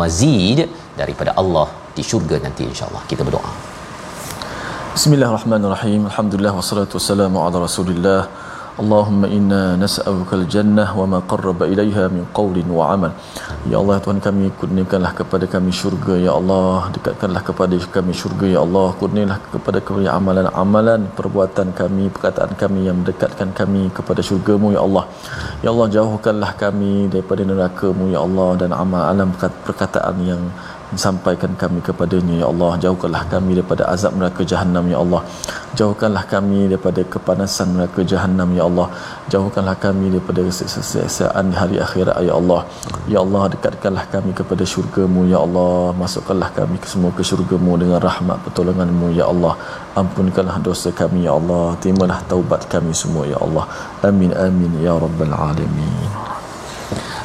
mazid 0.00 0.60
daripada 1.00 1.32
Allah 1.42 1.68
di 1.96 2.02
syurga 2.10 2.38
nanti 2.46 2.62
insyaallah. 2.72 3.02
Kita 3.10 3.22
berdoa. 3.26 3.50
Bismillahirrahmanirrahim. 4.96 6.02
Alhamdulillah 6.10 6.54
wassalatu 6.60 6.96
wassalamu 6.98 7.42
ala 7.46 7.66
Rasulillah 7.66 8.20
Allahumma 8.82 9.26
inna 9.36 9.78
nas'aluka 9.82 10.34
al-jannah 10.38 10.86
wa 10.98 11.04
ma 11.12 11.18
qarraba 11.32 11.64
ilaiha 11.72 12.04
min 12.14 12.24
qawlin 12.38 12.66
wa 12.78 12.84
amal. 12.94 13.12
Ya 13.70 13.76
Allah 13.80 13.96
Tuhan 14.04 14.18
kami 14.26 14.50
kurniakanlah 14.60 15.12
kepada 15.20 15.46
kami 15.52 15.70
syurga 15.80 16.14
ya 16.18 16.32
Allah, 16.38 16.90
dekatkanlah 16.94 17.42
kepada 17.48 17.78
kami 17.96 18.12
syurga 18.20 18.46
ya 18.54 18.60
Allah, 18.66 18.86
kurniakanlah 18.98 19.38
kepada 19.54 19.78
kami 19.78 20.10
amalan-amalan 20.18 21.06
perbuatan 21.18 21.70
kami, 21.80 22.10
perkataan 22.16 22.58
kami 22.62 22.80
yang 22.90 22.98
mendekatkan 22.98 23.54
kami 23.60 23.82
kepada 23.98 24.20
syurgamu 24.28 24.74
ya 24.76 24.82
Allah. 24.86 25.04
Ya 25.62 25.70
Allah 25.74 25.88
jauhkanlah 25.96 26.50
kami 26.64 27.06
daripada 27.14 27.46
neraka-Mu 27.46 28.10
ya 28.10 28.26
Allah 28.26 28.50
dan 28.64 28.70
amalan 28.82 29.30
perkataan 29.38 30.18
yang 30.30 30.42
sampaikan 31.04 31.52
kami 31.62 31.78
kepadanya 31.86 32.34
ya 32.42 32.46
Allah 32.52 32.70
jauhkanlah 32.84 33.22
kami 33.32 33.50
daripada 33.58 33.84
azab 33.92 34.12
neraka 34.18 34.42
jahanam 34.52 34.84
ya 34.92 34.98
Allah. 35.04 35.20
Jauhkanlah 35.78 36.24
kami 36.32 36.58
daripada 36.70 37.02
kepanasan 37.14 37.74
neraka 37.74 38.00
jahanam 38.12 38.48
ya 38.58 38.64
Allah. 38.68 38.86
Jauhkanlah 39.32 39.76
kami 39.84 40.14
daripada 40.14 40.40
kesesaatan 40.46 41.50
di 41.50 41.56
hari 41.62 41.76
akhirat 41.86 42.16
ya 42.28 42.34
Allah. 42.40 42.60
Ya 43.12 43.18
Allah 43.24 43.42
dekatkanlah 43.54 44.04
kami 44.14 44.30
kepada 44.40 44.64
syurgamu 44.72 45.26
ya 45.34 45.38
Allah. 45.46 45.90
Masukkanlah 46.02 46.50
kami 46.58 46.78
semua 46.94 47.10
ke 47.18 47.22
syurgamu 47.30 47.74
dengan 47.82 48.00
rahmat 48.08 48.38
pertolonganmu 48.46 49.08
ya 49.20 49.26
Allah. 49.32 49.54
Ampunkanlah 50.02 50.58
dosa 50.68 50.94
kami 51.02 51.26
ya 51.28 51.34
Allah. 51.38 51.74
Terimalah 51.82 52.20
taubat 52.30 52.70
kami 52.74 52.94
semua 53.02 53.24
ya 53.26 53.38
Allah. 53.46 53.66
Amin 54.10 54.30
amin 54.46 54.72
ya 54.86 54.94
rabbal 54.94 55.34
alamin 55.34 56.23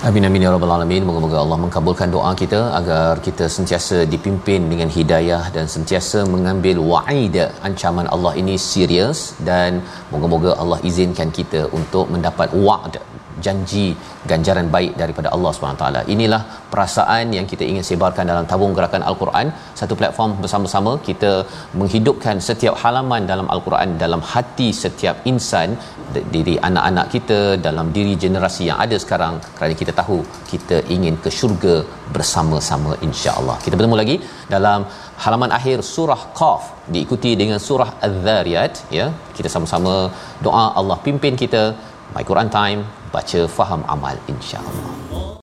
Amin 0.08 0.24
amin 0.28 0.44
ya 0.44 0.52
rabbal 0.54 0.72
alamin. 0.74 1.04
Moga-moga 1.08 1.38
Allah 1.42 1.58
mengabulkan 1.64 2.08
doa 2.14 2.30
kita 2.42 2.60
agar 2.78 3.20
kita 3.26 3.46
sentiasa 3.56 3.98
dipimpin 4.14 4.62
dengan 4.72 4.90
hidayah 4.96 5.42
dan 5.56 5.66
sentiasa 5.74 6.20
mengambil 6.34 6.78
wa'id 6.92 7.36
ancaman 7.68 8.08
Allah 8.16 8.32
ini 8.42 8.56
serius 8.70 9.20
dan 9.50 9.84
moga-moga 10.14 10.52
Allah 10.62 10.80
izinkan 10.90 11.32
kita 11.40 11.64
untuk 11.80 12.06
mendapat 12.16 12.56
wa'd 12.68 12.96
janji 13.46 13.86
ganjaran 14.32 14.68
baik 14.76 14.94
daripada 15.02 15.28
Allah 15.36 15.52
SWT. 15.56 15.86
Inilah 16.16 16.42
perasaan 16.72 17.36
yang 17.38 17.46
kita 17.52 17.64
ingin 17.72 17.84
sebarkan 17.90 18.26
dalam 18.32 18.46
tabung 18.52 18.74
gerakan 18.78 19.04
Al-Quran. 19.10 19.48
Satu 19.80 19.96
platform 20.00 20.32
bersama-sama 20.44 20.94
kita 21.10 21.32
menghidupkan 21.80 22.38
setiap 22.50 22.76
halaman 22.84 23.24
dalam 23.32 23.48
Al-Quran 23.56 24.00
dalam 24.04 24.24
hati 24.32 24.70
setiap 24.84 25.18
insan 25.32 25.72
diri 26.36 26.56
anak-anak 26.68 27.08
kita 27.16 27.40
dalam 27.68 27.88
diri 27.98 28.14
generasi 28.24 28.64
yang 28.70 28.80
ada 28.86 28.98
sekarang 29.04 29.36
kerana 29.58 29.74
kita 29.82 29.94
tahu 30.02 30.18
kita 30.52 30.78
ingin 30.96 31.16
ke 31.24 31.30
syurga 31.40 31.76
bersama-sama 32.16 32.94
insya-Allah. 33.08 33.58
Kita 33.66 33.76
bertemu 33.80 33.98
lagi 34.02 34.16
dalam 34.56 34.86
halaman 35.24 35.54
akhir 35.60 35.78
surah 35.94 36.22
Qaf 36.40 36.64
diikuti 36.94 37.34
dengan 37.42 37.62
surah 37.68 37.90
Az-Zariyat 38.08 38.74
ya. 39.00 39.08
Kita 39.40 39.52
sama-sama 39.56 39.96
doa 40.48 40.66
Allah 40.82 41.00
pimpin 41.08 41.36
kita 41.44 41.64
My 42.16 42.26
Quran 42.32 42.50
Time 42.60 42.82
baca 43.16 43.42
faham 43.58 43.84
amal 43.96 44.18
insya-Allah. 44.34 45.39